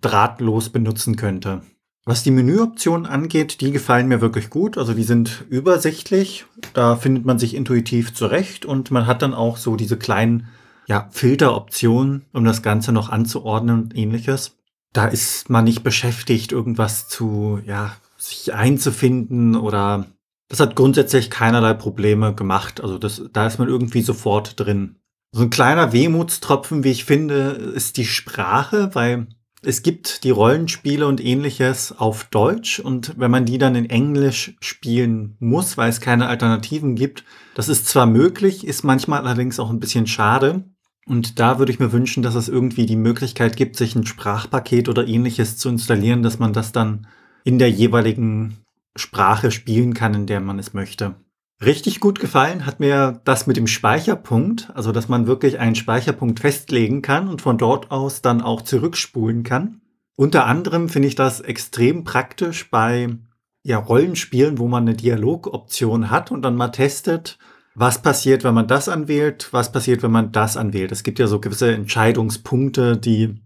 drahtlos 0.00 0.70
benutzen 0.70 1.16
könnte. 1.16 1.62
Was 2.04 2.24
die 2.24 2.32
Menüoptionen 2.32 3.06
angeht, 3.06 3.60
die 3.60 3.70
gefallen 3.70 4.08
mir 4.08 4.20
wirklich 4.20 4.50
gut. 4.50 4.76
Also 4.76 4.92
die 4.92 5.04
sind 5.04 5.44
übersichtlich. 5.48 6.46
Da 6.74 6.96
findet 6.96 7.24
man 7.24 7.38
sich 7.38 7.54
intuitiv 7.54 8.12
zurecht 8.12 8.64
und 8.64 8.90
man 8.90 9.06
hat 9.06 9.22
dann 9.22 9.34
auch 9.34 9.56
so 9.56 9.76
diese 9.76 9.96
kleinen 9.96 10.48
ja, 10.86 11.08
Filteroptionen, 11.12 12.24
um 12.32 12.44
das 12.44 12.62
Ganze 12.62 12.90
noch 12.92 13.08
anzuordnen 13.08 13.84
und 13.84 13.96
ähnliches. 13.96 14.56
Da 14.92 15.06
ist 15.06 15.48
man 15.48 15.64
nicht 15.64 15.84
beschäftigt, 15.84 16.50
irgendwas 16.50 17.08
zu, 17.08 17.60
ja, 17.64 17.94
sich 18.18 18.52
einzufinden 18.52 19.56
oder 19.56 20.06
das 20.52 20.60
hat 20.60 20.76
grundsätzlich 20.76 21.30
keinerlei 21.30 21.72
Probleme 21.72 22.34
gemacht. 22.34 22.82
Also 22.82 22.98
das, 22.98 23.22
da 23.32 23.46
ist 23.46 23.58
man 23.58 23.68
irgendwie 23.68 24.02
sofort 24.02 24.60
drin. 24.60 24.96
So 25.30 25.44
ein 25.44 25.48
kleiner 25.48 25.94
Wehmutstropfen, 25.94 26.84
wie 26.84 26.90
ich 26.90 27.06
finde, 27.06 27.52
ist 27.74 27.96
die 27.96 28.04
Sprache, 28.04 28.90
weil 28.92 29.28
es 29.62 29.82
gibt 29.82 30.24
die 30.24 30.30
Rollenspiele 30.30 31.06
und 31.06 31.24
ähnliches 31.24 31.98
auf 31.98 32.24
Deutsch 32.24 32.80
und 32.80 33.18
wenn 33.18 33.30
man 33.30 33.46
die 33.46 33.56
dann 33.56 33.74
in 33.74 33.88
Englisch 33.88 34.54
spielen 34.60 35.36
muss, 35.40 35.78
weil 35.78 35.88
es 35.88 36.02
keine 36.02 36.28
Alternativen 36.28 36.96
gibt, 36.96 37.24
das 37.54 37.70
ist 37.70 37.88
zwar 37.88 38.04
möglich, 38.04 38.66
ist 38.66 38.84
manchmal 38.84 39.20
allerdings 39.20 39.58
auch 39.58 39.70
ein 39.70 39.80
bisschen 39.80 40.06
schade. 40.06 40.64
Und 41.06 41.40
da 41.40 41.58
würde 41.58 41.72
ich 41.72 41.78
mir 41.78 41.92
wünschen, 41.92 42.22
dass 42.22 42.34
es 42.34 42.50
irgendwie 42.50 42.84
die 42.84 42.96
Möglichkeit 42.96 43.56
gibt, 43.56 43.76
sich 43.76 43.96
ein 43.96 44.04
Sprachpaket 44.04 44.90
oder 44.90 45.08
ähnliches 45.08 45.56
zu 45.56 45.70
installieren, 45.70 46.22
dass 46.22 46.38
man 46.38 46.52
das 46.52 46.72
dann 46.72 47.06
in 47.42 47.58
der 47.58 47.70
jeweiligen 47.70 48.58
Sprache 48.96 49.50
spielen 49.50 49.94
kann, 49.94 50.14
in 50.14 50.26
der 50.26 50.40
man 50.40 50.58
es 50.58 50.74
möchte. 50.74 51.16
Richtig 51.64 52.00
gut 52.00 52.18
gefallen 52.18 52.66
hat 52.66 52.80
mir 52.80 53.20
das 53.24 53.46
mit 53.46 53.56
dem 53.56 53.68
Speicherpunkt, 53.68 54.70
also 54.74 54.90
dass 54.90 55.08
man 55.08 55.28
wirklich 55.28 55.60
einen 55.60 55.76
Speicherpunkt 55.76 56.40
festlegen 56.40 57.02
kann 57.02 57.28
und 57.28 57.40
von 57.40 57.56
dort 57.56 57.92
aus 57.92 58.20
dann 58.20 58.42
auch 58.42 58.62
zurückspulen 58.62 59.44
kann. 59.44 59.80
Unter 60.16 60.46
anderem 60.46 60.88
finde 60.88 61.08
ich 61.08 61.14
das 61.14 61.40
extrem 61.40 62.04
praktisch 62.04 62.68
bei 62.70 63.16
ja, 63.62 63.78
Rollenspielen, 63.78 64.58
wo 64.58 64.66
man 64.66 64.82
eine 64.82 64.96
Dialogoption 64.96 66.10
hat 66.10 66.32
und 66.32 66.42
dann 66.42 66.56
mal 66.56 66.68
testet, 66.68 67.38
was 67.74 68.02
passiert, 68.02 68.44
wenn 68.44 68.54
man 68.54 68.66
das 68.66 68.88
anwählt, 68.88 69.48
was 69.52 69.72
passiert, 69.72 70.02
wenn 70.02 70.10
man 70.10 70.32
das 70.32 70.56
anwählt. 70.56 70.92
Es 70.92 71.04
gibt 71.04 71.18
ja 71.18 71.26
so 71.26 71.40
gewisse 71.40 71.72
Entscheidungspunkte, 71.72 72.96
die 72.96 73.40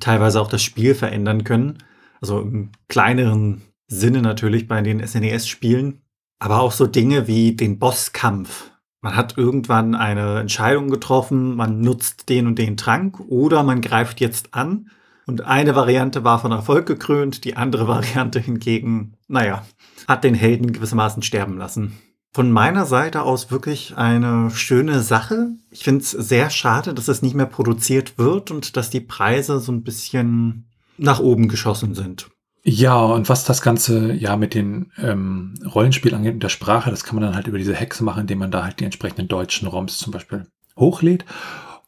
teilweise 0.00 0.40
auch 0.40 0.48
das 0.48 0.62
Spiel 0.62 0.94
verändern 0.94 1.44
können. 1.44 1.78
Also 2.20 2.40
im 2.40 2.70
kleineren 2.88 3.62
Sinne 3.88 4.22
natürlich 4.22 4.68
bei 4.68 4.82
den 4.82 5.04
SNES-Spielen. 5.06 6.02
Aber 6.38 6.60
auch 6.60 6.72
so 6.72 6.86
Dinge 6.86 7.26
wie 7.26 7.56
den 7.56 7.78
Bosskampf. 7.78 8.70
Man 9.00 9.16
hat 9.16 9.38
irgendwann 9.38 9.94
eine 9.94 10.40
Entscheidung 10.40 10.90
getroffen, 10.90 11.54
man 11.54 11.80
nutzt 11.80 12.28
den 12.28 12.46
und 12.46 12.58
den 12.58 12.76
Trank 12.76 13.20
oder 13.20 13.62
man 13.62 13.80
greift 13.80 14.20
jetzt 14.20 14.52
an. 14.52 14.90
Und 15.26 15.42
eine 15.42 15.74
Variante 15.74 16.24
war 16.24 16.38
von 16.38 16.52
Erfolg 16.52 16.86
gekrönt, 16.86 17.44
die 17.44 17.56
andere 17.56 17.88
Variante 17.88 18.40
hingegen, 18.40 19.14
naja, 19.28 19.64
hat 20.06 20.24
den 20.24 20.34
Helden 20.34 20.72
gewissermaßen 20.72 21.22
sterben 21.22 21.56
lassen. 21.56 21.96
Von 22.32 22.50
meiner 22.50 22.84
Seite 22.84 23.22
aus 23.22 23.50
wirklich 23.50 23.96
eine 23.96 24.50
schöne 24.50 25.00
Sache. 25.00 25.52
Ich 25.70 25.84
finde 25.84 26.02
es 26.02 26.10
sehr 26.10 26.50
schade, 26.50 26.92
dass 26.92 27.08
es 27.08 27.22
nicht 27.22 27.34
mehr 27.34 27.46
produziert 27.46 28.18
wird 28.18 28.50
und 28.50 28.76
dass 28.76 28.90
die 28.90 29.00
Preise 29.00 29.58
so 29.58 29.72
ein 29.72 29.84
bisschen 29.84 30.68
nach 30.98 31.18
oben 31.18 31.48
geschossen 31.48 31.94
sind. 31.94 32.28
Ja, 32.68 32.96
und 33.04 33.28
was 33.28 33.44
das 33.44 33.62
Ganze 33.62 34.12
ja 34.14 34.34
mit 34.36 34.52
den 34.52 34.90
ähm, 34.98 35.54
Rollenspielen 35.72 36.16
angeht 36.16 36.34
und 36.34 36.42
der 36.42 36.48
Sprache, 36.48 36.90
das 36.90 37.04
kann 37.04 37.14
man 37.14 37.22
dann 37.22 37.36
halt 37.36 37.46
über 37.46 37.58
diese 37.58 37.76
Hexe 37.76 38.02
machen, 38.02 38.22
indem 38.22 38.38
man 38.38 38.50
da 38.50 38.64
halt 38.64 38.80
die 38.80 38.84
entsprechenden 38.84 39.28
deutschen 39.28 39.68
ROMs 39.68 39.98
zum 39.98 40.12
Beispiel 40.12 40.48
hochlädt. 40.76 41.24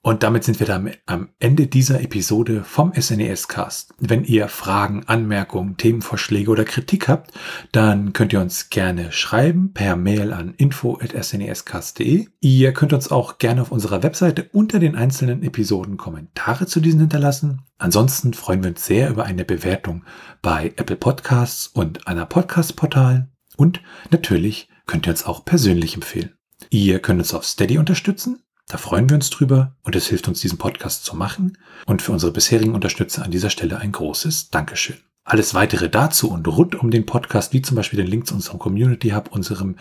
Und 0.08 0.22
damit 0.22 0.42
sind 0.42 0.58
wir 0.58 0.66
dann 0.66 0.90
am 1.04 1.28
Ende 1.38 1.66
dieser 1.66 2.00
Episode 2.00 2.64
vom 2.64 2.94
SNES 2.98 3.46
Cast. 3.46 3.92
Wenn 3.98 4.24
ihr 4.24 4.48
Fragen, 4.48 5.04
Anmerkungen, 5.04 5.76
Themenvorschläge 5.76 6.50
oder 6.50 6.64
Kritik 6.64 7.08
habt, 7.08 7.32
dann 7.72 8.14
könnt 8.14 8.32
ihr 8.32 8.40
uns 8.40 8.70
gerne 8.70 9.12
schreiben 9.12 9.74
per 9.74 9.96
Mail 9.96 10.32
an 10.32 10.54
info@snescast.de. 10.56 12.26
Ihr 12.40 12.72
könnt 12.72 12.94
uns 12.94 13.10
auch 13.10 13.36
gerne 13.36 13.60
auf 13.60 13.70
unserer 13.70 14.02
Webseite 14.02 14.48
unter 14.50 14.78
den 14.78 14.96
einzelnen 14.96 15.42
Episoden 15.42 15.98
Kommentare 15.98 16.64
zu 16.64 16.80
diesen 16.80 17.00
hinterlassen. 17.00 17.60
Ansonsten 17.76 18.32
freuen 18.32 18.62
wir 18.62 18.70
uns 18.70 18.86
sehr 18.86 19.10
über 19.10 19.26
eine 19.26 19.44
Bewertung 19.44 20.04
bei 20.40 20.72
Apple 20.76 20.96
Podcasts 20.96 21.66
und 21.66 22.08
einer 22.08 22.24
Podcast-Portalen. 22.24 23.28
Und 23.58 23.82
natürlich 24.10 24.70
könnt 24.86 25.06
ihr 25.06 25.10
uns 25.10 25.26
auch 25.26 25.44
persönlich 25.44 25.96
empfehlen. 25.96 26.32
Ihr 26.70 26.98
könnt 27.00 27.20
uns 27.20 27.34
auf 27.34 27.44
Steady 27.44 27.76
unterstützen. 27.76 28.42
Da 28.68 28.76
freuen 28.76 29.08
wir 29.08 29.16
uns 29.16 29.30
drüber 29.30 29.74
und 29.82 29.96
es 29.96 30.06
hilft 30.06 30.28
uns, 30.28 30.40
diesen 30.40 30.58
Podcast 30.58 31.04
zu 31.04 31.16
machen. 31.16 31.56
Und 31.86 32.02
für 32.02 32.12
unsere 32.12 32.32
bisherigen 32.32 32.74
Unterstützer 32.74 33.24
an 33.24 33.30
dieser 33.30 33.50
Stelle 33.50 33.78
ein 33.78 33.92
großes 33.92 34.50
Dankeschön. 34.50 34.98
Alles 35.24 35.52
weitere 35.52 35.90
dazu 35.90 36.30
und 36.30 36.48
rund 36.48 36.74
um 36.74 36.90
den 36.90 37.04
Podcast, 37.04 37.52
wie 37.52 37.60
zum 37.60 37.76
Beispiel 37.76 37.98
den 37.98 38.06
Link 38.06 38.26
zu 38.26 38.34
unserem 38.34 38.58
Community 38.58 39.10
Hub, 39.10 39.30
unserem 39.30 39.76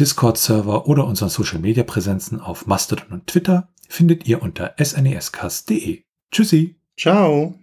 Discord-Server 0.00 0.86
oder 0.86 1.06
unseren 1.06 1.28
Social-Media-Präsenzen 1.28 2.40
auf 2.40 2.66
Mastodon 2.66 3.08
und 3.10 3.26
Twitter, 3.26 3.68
findet 3.88 4.26
ihr 4.26 4.42
unter 4.42 4.74
snescast.de. 4.82 6.02
Tschüssi! 6.32 6.76
Ciao. 6.98 7.54